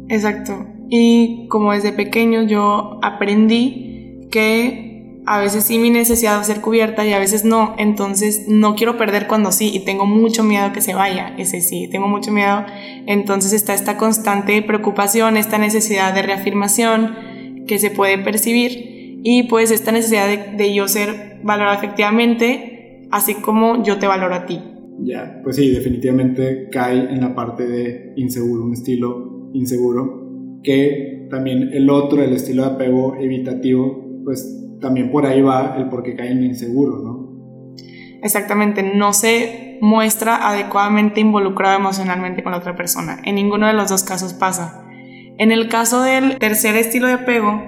Exacto. 0.08 0.66
Y 0.88 1.46
como 1.48 1.72
desde 1.72 1.92
pequeño 1.92 2.42
yo 2.42 2.98
aprendí 3.02 4.28
que 4.30 4.90
a 5.26 5.38
veces 5.38 5.64
sí 5.64 5.78
mi 5.78 5.90
necesidad 5.90 6.36
va 6.36 6.40
a 6.40 6.44
ser 6.44 6.60
cubierta 6.60 7.06
y 7.06 7.12
a 7.12 7.18
veces 7.18 7.44
no, 7.44 7.74
entonces 7.78 8.46
no 8.48 8.74
quiero 8.74 8.96
perder 8.96 9.28
cuando 9.28 9.52
sí 9.52 9.70
y 9.72 9.84
tengo 9.84 10.06
mucho 10.06 10.42
miedo 10.42 10.72
que 10.72 10.80
se 10.80 10.94
vaya, 10.94 11.34
ese 11.38 11.60
sí, 11.60 11.88
tengo 11.88 12.08
mucho 12.08 12.32
miedo, 12.32 12.64
entonces 13.06 13.52
está 13.52 13.74
esta 13.74 13.96
constante 13.96 14.60
preocupación, 14.62 15.36
esta 15.36 15.58
necesidad 15.58 16.14
de 16.14 16.22
reafirmación 16.22 17.64
que 17.68 17.78
se 17.78 17.90
puede 17.90 18.18
percibir 18.18 19.20
y 19.22 19.44
pues 19.44 19.70
esta 19.70 19.92
necesidad 19.92 20.26
de, 20.26 20.56
de 20.56 20.74
yo 20.74 20.88
ser 20.88 21.38
valorado 21.44 21.76
efectivamente, 21.76 23.06
así 23.12 23.34
como 23.34 23.84
yo 23.84 23.98
te 23.98 24.06
valoro 24.06 24.34
a 24.34 24.46
ti. 24.46 24.60
Ya, 25.02 25.40
pues 25.42 25.56
sí, 25.56 25.70
definitivamente 25.70 26.68
cae 26.70 27.12
en 27.12 27.20
la 27.20 27.34
parte 27.34 27.66
de 27.66 28.12
inseguro, 28.16 28.64
un 28.64 28.74
estilo 28.74 29.50
inseguro, 29.54 30.60
que 30.62 31.26
también 31.30 31.70
el 31.72 31.88
otro, 31.88 32.22
el 32.22 32.32
estilo 32.32 32.64
de 32.64 32.70
apego 32.70 33.16
evitativo, 33.16 34.22
pues 34.24 34.60
también 34.80 35.10
por 35.10 35.26
ahí 35.26 35.40
va 35.40 35.76
el 35.78 35.88
por 35.88 36.02
qué 36.02 36.14
cae 36.16 36.32
en 36.32 36.44
inseguro, 36.44 36.98
¿no? 36.98 37.30
Exactamente, 38.22 38.82
no 38.82 39.12
se 39.12 39.78
muestra 39.80 40.48
adecuadamente 40.48 41.20
involucrado 41.20 41.78
emocionalmente 41.78 42.42
con 42.42 42.52
la 42.52 42.58
otra 42.58 42.76
persona. 42.76 43.20
En 43.24 43.36
ninguno 43.36 43.66
de 43.66 43.72
los 43.72 43.88
dos 43.88 44.02
casos 44.04 44.34
pasa. 44.34 44.86
En 45.38 45.52
el 45.52 45.68
caso 45.68 46.02
del 46.02 46.38
tercer 46.38 46.76
estilo 46.76 47.06
de 47.06 47.14
apego, 47.14 47.62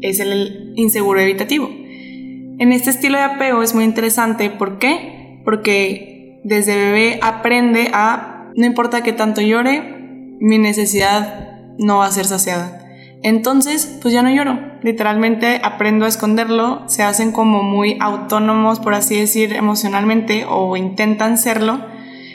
es 0.00 0.18
el 0.18 0.72
inseguro 0.74 1.20
evitativo. 1.20 1.68
En 1.68 2.72
este 2.72 2.90
estilo 2.90 3.16
de 3.16 3.24
apego 3.24 3.62
es 3.62 3.74
muy 3.74 3.84
interesante, 3.84 4.50
¿por 4.50 4.78
qué? 4.78 5.40
Porque 5.44 6.11
desde 6.44 6.76
bebé 6.76 7.20
aprende 7.22 7.90
a, 7.92 8.50
no 8.56 8.66
importa 8.66 9.02
que 9.02 9.12
tanto 9.12 9.40
llore, 9.40 10.36
mi 10.40 10.58
necesidad 10.58 11.74
no 11.78 11.98
va 11.98 12.06
a 12.06 12.10
ser 12.12 12.24
saciada. 12.24 12.80
Entonces, 13.22 13.98
pues 14.02 14.12
ya 14.12 14.22
no 14.22 14.30
lloro. 14.30 14.58
Literalmente 14.82 15.60
aprendo 15.62 16.04
a 16.04 16.08
esconderlo, 16.08 16.88
se 16.88 17.04
hacen 17.04 17.30
como 17.30 17.62
muy 17.62 17.96
autónomos, 18.00 18.80
por 18.80 18.94
así 18.94 19.16
decir, 19.16 19.52
emocionalmente, 19.52 20.44
o 20.48 20.76
intentan 20.76 21.38
serlo, 21.38 21.78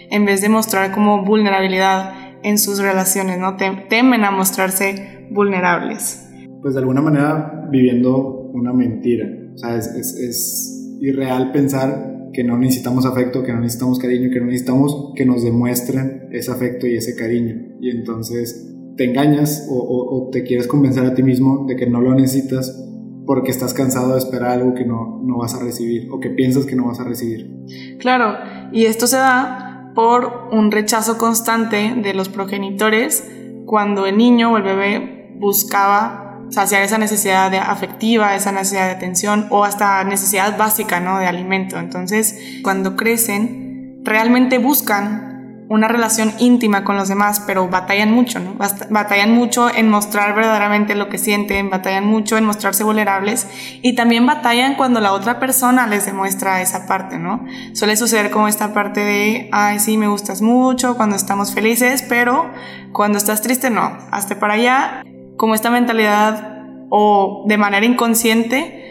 en 0.10 0.26
vez 0.26 0.42
de 0.42 0.48
mostrar 0.48 0.94
como 0.94 1.26
vulnerabilidad 1.26 2.14
en 2.44 2.58
sus 2.58 2.80
relaciones, 2.80 3.38
¿no? 3.40 3.58
Temen 3.58 4.24
a 4.24 4.32
mostrarse 4.32 5.28
vulnerables. 5.30 6.30
Pues 6.62 6.74
de 6.74 6.80
alguna 6.80 7.02
manera 7.02 7.68
viviendo 7.70 8.50
una 8.54 8.72
mentira. 8.72 9.28
O 9.54 9.58
sea, 9.58 9.76
es, 9.76 9.88
es, 9.88 10.16
es 10.16 10.98
irreal 11.02 11.52
pensar 11.52 12.17
que 12.38 12.44
no 12.44 12.56
necesitamos 12.56 13.08
afecto, 13.08 13.42
que 13.42 13.52
no 13.52 13.62
necesitamos 13.62 13.98
cariño, 13.98 14.30
que 14.32 14.40
no 14.40 14.46
necesitamos 14.46 15.12
que 15.16 15.26
nos 15.26 15.44
demuestren 15.44 16.30
ese 16.32 16.52
afecto 16.52 16.86
y 16.86 16.96
ese 16.96 17.16
cariño. 17.16 17.56
Y 17.82 17.90
entonces 17.90 18.76
te 18.96 19.06
engañas 19.06 19.68
o, 19.72 20.30
te 20.32 20.44
quieres 20.44 20.68
convencer 20.68 21.04
a 21.04 21.16
ti 21.16 21.24
mismo 21.24 21.66
de 21.68 21.76
que 21.76 21.88
no 21.88 22.00
lo 22.00 22.14
necesitas 22.14 22.80
porque 23.26 23.50
estás 23.50 23.74
cansado 23.74 24.12
de 24.12 24.20
esperar 24.20 24.52
algo 24.52 24.76
que 24.76 24.86
no, 24.86 25.20
no 25.24 25.40
vas 25.40 25.56
a 25.56 25.64
recibir 25.64 26.10
o 26.12 26.20
que 26.20 26.30
piensas 26.30 26.68
que 26.68 26.76
no 26.76 26.86
vas 26.86 27.00
a 27.00 27.06
recibir. 27.06 27.50
Claro, 27.98 28.36
y 28.72 28.86
esto 28.86 29.08
se 29.08 29.18
da 29.18 29.94
por 29.96 30.50
un 30.52 30.70
rechazo 30.70 31.18
constante 31.18 31.96
de 32.04 32.14
los 32.14 32.30
progenitores 32.30 33.28
cuando 33.66 34.06
el 34.06 34.16
niño 34.16 34.54
o 34.54 34.58
el 34.58 34.64
bebé 34.64 35.34
buscaba 35.40 36.27
saciar 36.50 36.84
esa 36.84 36.98
necesidad 36.98 37.52
de 37.52 37.60
afectiva, 37.60 38.36
esa 38.36 38.52
necesidad 38.52 38.88
de 38.88 38.94
atención 38.94 39.48
o 39.50 39.64
hasta 39.64 40.04
necesidad 40.04 40.58
básica, 40.58 41.00
¿no? 41.00 41.20
De 41.20 41.28
alimento. 41.28 41.78
Entonces, 41.78 42.38
cuando 42.64 42.96
crecen, 42.96 44.02
realmente 44.04 44.58
buscan 44.58 45.28
una 45.70 45.88
relación 45.88 46.34
íntima 46.40 46.84
con 46.84 46.96
los 46.96 47.10
demás, 47.10 47.44
pero 47.46 47.68
batallan 47.68 48.12
mucho, 48.12 48.40
¿no? 48.40 48.56
Batallan 48.90 49.32
mucho 49.32 49.70
en 49.74 49.90
mostrar 49.90 50.34
verdaderamente 50.34 50.96
lo 50.96 51.10
que 51.10 51.18
sienten, 51.18 51.70
batallan 51.70 52.06
mucho 52.06 52.38
en 52.38 52.46
mostrarse 52.46 52.84
vulnerables 52.84 53.48
y 53.82 53.94
también 53.94 54.26
batallan 54.26 54.76
cuando 54.76 55.02
la 55.02 55.12
otra 55.12 55.40
persona 55.40 55.86
les 55.88 56.06
demuestra 56.06 56.62
esa 56.62 56.88
parte, 56.88 57.18
¿no? 57.18 57.46
Suele 57.74 57.98
suceder 57.98 58.32
como 58.32 58.48
esta 58.48 58.74
parte 58.74 59.02
de, 59.02 59.50
ay, 59.52 59.80
sí, 59.80 59.98
me 59.98 60.08
gustas 60.08 60.42
mucho 60.42 60.96
cuando 60.96 61.18
estamos 61.18 61.54
felices, 61.54 62.02
pero 62.08 62.50
cuando 62.94 63.18
estás 63.18 63.42
triste, 63.42 63.70
no, 63.70 63.98
hazte 64.12 64.38
para 64.38 64.54
allá 64.54 65.04
como 65.38 65.56
esta 65.56 65.70
mentalidad 65.70 66.66
o 66.90 67.46
de 67.48 67.58
manera 67.58 67.86
inconsciente 67.86 68.88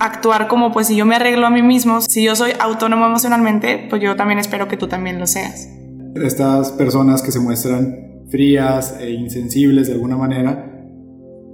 actuar 0.00 0.48
como 0.48 0.72
pues 0.72 0.86
si 0.88 0.96
yo 0.96 1.04
me 1.04 1.14
arreglo 1.14 1.46
a 1.46 1.50
mí 1.50 1.62
mismo, 1.62 2.00
si 2.00 2.24
yo 2.24 2.34
soy 2.34 2.52
autónomo 2.58 3.06
emocionalmente, 3.06 3.86
pues 3.88 4.02
yo 4.02 4.16
también 4.16 4.38
espero 4.38 4.66
que 4.66 4.76
tú 4.76 4.88
también 4.88 5.18
lo 5.20 5.26
seas. 5.26 5.68
Estas 6.16 6.72
personas 6.72 7.22
que 7.22 7.30
se 7.30 7.38
muestran 7.38 8.24
frías 8.30 8.96
e 8.98 9.10
insensibles 9.10 9.86
de 9.88 9.92
alguna 9.92 10.16
manera, 10.16 10.72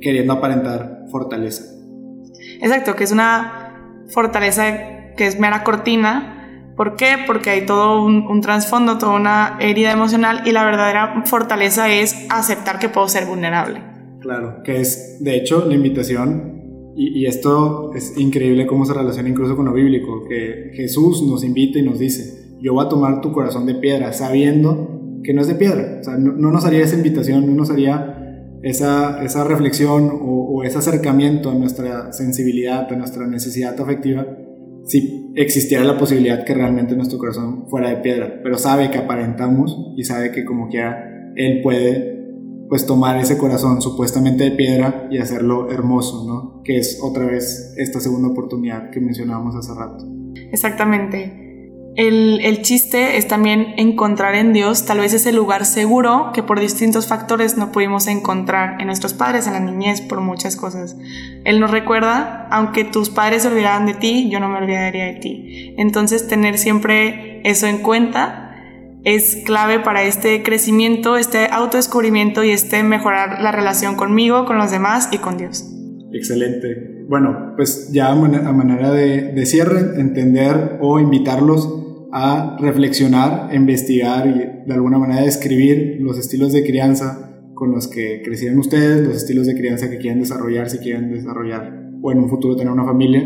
queriendo 0.00 0.32
aparentar 0.32 1.06
fortaleza. 1.10 1.64
Exacto, 2.60 2.94
que 2.94 3.04
es 3.04 3.12
una 3.12 4.04
fortaleza 4.08 5.14
que 5.16 5.26
es 5.26 5.40
mera 5.40 5.64
cortina. 5.64 6.72
¿Por 6.76 6.96
qué? 6.96 7.16
Porque 7.26 7.50
hay 7.50 7.66
todo 7.66 8.04
un, 8.04 8.26
un 8.28 8.40
trasfondo, 8.42 8.98
toda 8.98 9.14
una 9.14 9.56
herida 9.60 9.90
emocional 9.90 10.42
y 10.46 10.52
la 10.52 10.64
verdadera 10.64 11.22
fortaleza 11.24 11.88
es 11.88 12.26
aceptar 12.28 12.78
que 12.78 12.88
puedo 12.88 13.08
ser 13.08 13.26
vulnerable. 13.26 13.95
Claro, 14.26 14.60
que 14.64 14.80
es, 14.80 15.18
de 15.20 15.36
hecho, 15.36 15.64
la 15.68 15.74
invitación, 15.76 16.92
y, 16.96 17.26
esto 17.26 17.92
es 17.94 18.18
increíble 18.18 18.66
cómo 18.66 18.84
se 18.84 18.92
relaciona 18.92 19.28
incluso 19.28 19.54
con 19.54 19.66
lo 19.66 19.72
bíblico, 19.72 20.24
que 20.28 20.72
Jesús 20.74 21.22
nos 21.22 21.44
invita 21.44 21.78
y 21.78 21.82
nos 21.82 22.00
dice, 22.00 22.56
yo 22.60 22.74
voy 22.74 22.84
a 22.84 22.88
tomar 22.88 23.20
tu 23.20 23.30
corazón 23.30 23.66
de 23.66 23.76
piedra, 23.76 24.12
sabiendo 24.12 25.20
que 25.22 25.32
no 25.32 25.42
es 25.42 25.46
de 25.46 25.54
piedra. 25.54 25.98
O 26.00 26.04
sea, 26.04 26.16
no, 26.16 26.32
nos 26.32 26.64
haría 26.64 26.82
esa 26.82 26.96
invitación, 26.96 27.46
no 27.46 27.54
nos 27.54 27.70
haría 27.70 28.58
esa, 28.64 29.22
esa 29.22 29.44
reflexión 29.44 30.10
o, 30.12 30.64
ese 30.64 30.78
acercamiento 30.78 31.50
a 31.50 31.54
nuestra 31.54 32.12
sensibilidad, 32.12 32.92
a 32.92 32.96
nuestra 32.96 33.28
necesidad 33.28 33.80
afectiva, 33.80 34.26
si 34.86 35.30
existiera 35.36 35.84
la 35.84 35.98
posibilidad 35.98 36.44
que 36.44 36.54
realmente 36.54 36.96
nuestro 36.96 37.18
corazón 37.18 37.68
fuera 37.68 37.90
de 37.90 37.96
piedra, 37.98 38.40
pero 38.42 38.58
sabe 38.58 38.90
que 38.90 38.98
aparentamos 38.98 39.92
y 39.96 40.02
sabe 40.02 40.32
que 40.32 40.44
como 40.44 40.68
quiera 40.68 41.32
Él 41.36 41.60
puede 41.62 42.15
pues 42.68 42.86
tomar 42.86 43.16
ese 43.16 43.38
corazón 43.38 43.80
supuestamente 43.80 44.44
de 44.44 44.50
piedra 44.52 45.08
y 45.10 45.18
hacerlo 45.18 45.70
hermoso, 45.70 46.24
¿no? 46.26 46.62
Que 46.62 46.78
es 46.78 46.98
otra 47.02 47.26
vez 47.26 47.74
esta 47.76 48.00
segunda 48.00 48.28
oportunidad 48.28 48.90
que 48.90 49.00
mencionábamos 49.00 49.54
hace 49.56 49.74
rato. 49.74 50.04
Exactamente. 50.52 51.44
El, 51.96 52.40
el, 52.42 52.60
chiste 52.60 53.16
es 53.16 53.26
también 53.26 53.72
encontrar 53.78 54.34
en 54.34 54.52
Dios 54.52 54.84
tal 54.84 55.00
vez 55.00 55.14
ese 55.14 55.32
lugar 55.32 55.64
seguro 55.64 56.30
que 56.34 56.42
por 56.42 56.60
distintos 56.60 57.06
factores 57.06 57.56
no 57.56 57.72
pudimos 57.72 58.06
encontrar 58.06 58.78
en 58.80 58.88
nuestros 58.88 59.14
padres, 59.14 59.46
en 59.46 59.54
la 59.54 59.60
niñez, 59.60 60.02
por 60.02 60.20
muchas 60.20 60.56
cosas. 60.56 60.94
Él 61.44 61.58
nos 61.58 61.70
recuerda, 61.70 62.48
aunque 62.50 62.84
tus 62.84 63.08
padres 63.08 63.42
se 63.42 63.48
olvidaran 63.48 63.86
de 63.86 63.94
ti, 63.94 64.28
yo 64.28 64.40
no 64.40 64.48
me 64.50 64.58
olvidaría 64.58 65.06
de 65.06 65.14
ti. 65.14 65.74
Entonces 65.78 66.28
tener 66.28 66.58
siempre 66.58 67.40
eso 67.48 67.66
en 67.66 67.78
cuenta 67.78 68.45
es 69.06 69.36
clave 69.44 69.78
para 69.78 70.02
este 70.02 70.42
crecimiento, 70.42 71.16
este 71.16 71.46
autodescubrimiento 71.46 72.42
y 72.42 72.50
este 72.50 72.82
mejorar 72.82 73.40
la 73.40 73.52
relación 73.52 73.94
conmigo, 73.94 74.46
con 74.46 74.58
los 74.58 74.72
demás 74.72 75.10
y 75.12 75.18
con 75.18 75.38
Dios. 75.38 75.64
Excelente. 76.12 77.04
Bueno, 77.08 77.52
pues 77.56 77.92
ya 77.92 78.10
a 78.10 78.14
manera 78.16 78.90
de, 78.90 79.46
cierre, 79.46 80.00
entender 80.00 80.78
o 80.80 80.98
invitarlos 80.98 82.08
a 82.10 82.56
reflexionar, 82.58 83.54
investigar 83.54 84.26
y 84.26 84.66
de 84.66 84.74
alguna 84.74 84.98
manera 84.98 85.22
describir 85.22 85.98
los 86.00 86.18
estilos 86.18 86.52
de 86.52 86.64
crianza 86.64 87.30
con 87.54 87.70
los 87.70 87.86
que 87.86 88.22
crecieron 88.24 88.58
ustedes, 88.58 89.06
los 89.06 89.16
estilos 89.16 89.46
de 89.46 89.54
crianza 89.54 89.88
que 89.88 89.98
quieren 89.98 90.18
desarrollar, 90.18 90.68
si 90.68 90.78
quieren 90.78 91.12
desarrollar 91.12 91.92
o 92.02 92.10
en 92.10 92.18
un 92.18 92.28
futuro 92.28 92.56
tener 92.56 92.72
una 92.72 92.84
familia 92.84 93.22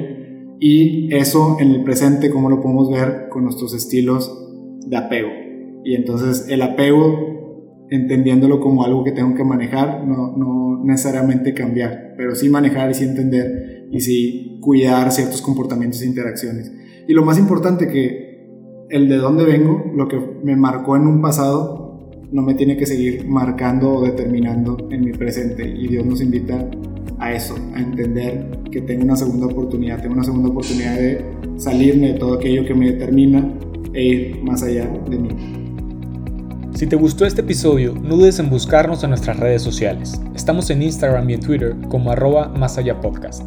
Y 0.59 1.09
eso 1.15 1.57
en 1.59 1.71
el 1.71 1.85
presente, 1.85 2.29
como 2.29 2.51
lo 2.51 2.61
podemos 2.61 2.91
ver 2.91 3.31
con 3.31 3.45
nuestros 3.45 3.73
estilos 3.73 4.31
de 4.87 4.97
apego. 4.99 5.40
Y 5.85 5.95
entonces 5.95 6.47
el 6.49 6.63
apego, 6.63 7.87
entendiéndolo 7.91 8.61
como 8.61 8.85
algo 8.85 9.05
que 9.05 9.13
tengo 9.13 9.35
que 9.35 9.45
manejar, 9.45 10.07
no, 10.07 10.37
no 10.37 10.85
necesariamente 10.85 11.55
cambiar, 11.55 12.15
pero 12.17 12.35
sí 12.35 12.49
manejar 12.49 12.91
y 12.91 12.95
sí 12.95 13.05
entender 13.05 13.89
y 13.91 14.01
sí 14.01 14.59
cuidar 14.61 15.11
ciertos 15.13 15.43
comportamientos 15.43 16.03
e 16.03 16.07
interacciones. 16.07 16.73
Y 17.09 17.13
lo 17.13 17.25
más 17.25 17.39
importante 17.39 17.89
que 17.89 18.31
el 18.91 19.09
de 19.09 19.17
dónde 19.17 19.45
vengo, 19.45 19.85
lo 19.95 20.09
que 20.09 20.19
me 20.43 20.57
marcó 20.57 20.97
en 20.97 21.03
un 21.03 21.23
pasado, 21.23 21.81
no 22.33 22.43
me 22.43 22.55
tiene 22.55 22.77
que 22.77 22.87
seguir 22.87 23.27
marcando 23.27 23.95
o 23.95 24.05
determinando 24.05 24.89
en 24.91 25.05
mi 25.05 25.13
presente. 25.13 25.69
Y 25.69 25.89
Dios 25.89 26.07
nos 26.07 26.21
invita 26.21 26.69
a 27.19 27.33
eso, 27.33 27.57
a 27.75 27.81
entender 27.81 28.51
que 28.71 28.81
tengo 28.83 29.05
una 29.05 29.17
segunda 29.17 29.47
oportunidad, 29.47 30.01
tengo 30.01 30.15
una 30.15 30.25
segunda 30.25 30.49
oportunidad 30.49 30.97
de 30.97 31.25
salirme 31.57 32.13
de 32.13 32.19
todo 32.19 32.35
aquello 32.35 32.65
que 32.65 32.75
me 32.75 32.93
determina 32.93 33.53
e 33.93 34.05
ir 34.05 34.43
más 34.43 34.63
allá 34.63 34.89
de 35.09 35.19
mí. 35.19 35.29
Si 36.81 36.87
te 36.87 36.97
gustó 36.97 37.27
este 37.27 37.43
episodio, 37.43 37.93
no 37.93 38.17
dudes 38.17 38.39
en 38.39 38.49
buscarnos 38.49 39.05
en 39.05 39.11
nuestras 39.11 39.39
redes 39.39 39.61
sociales. 39.61 40.19
Estamos 40.35 40.71
en 40.71 40.81
Instagram 40.81 41.29
y 41.29 41.35
en 41.35 41.41
Twitter 41.41 41.77
como 41.91 42.11
arroba 42.11 42.49
más 42.49 42.79
allá 42.79 42.99
podcast. 43.03 43.43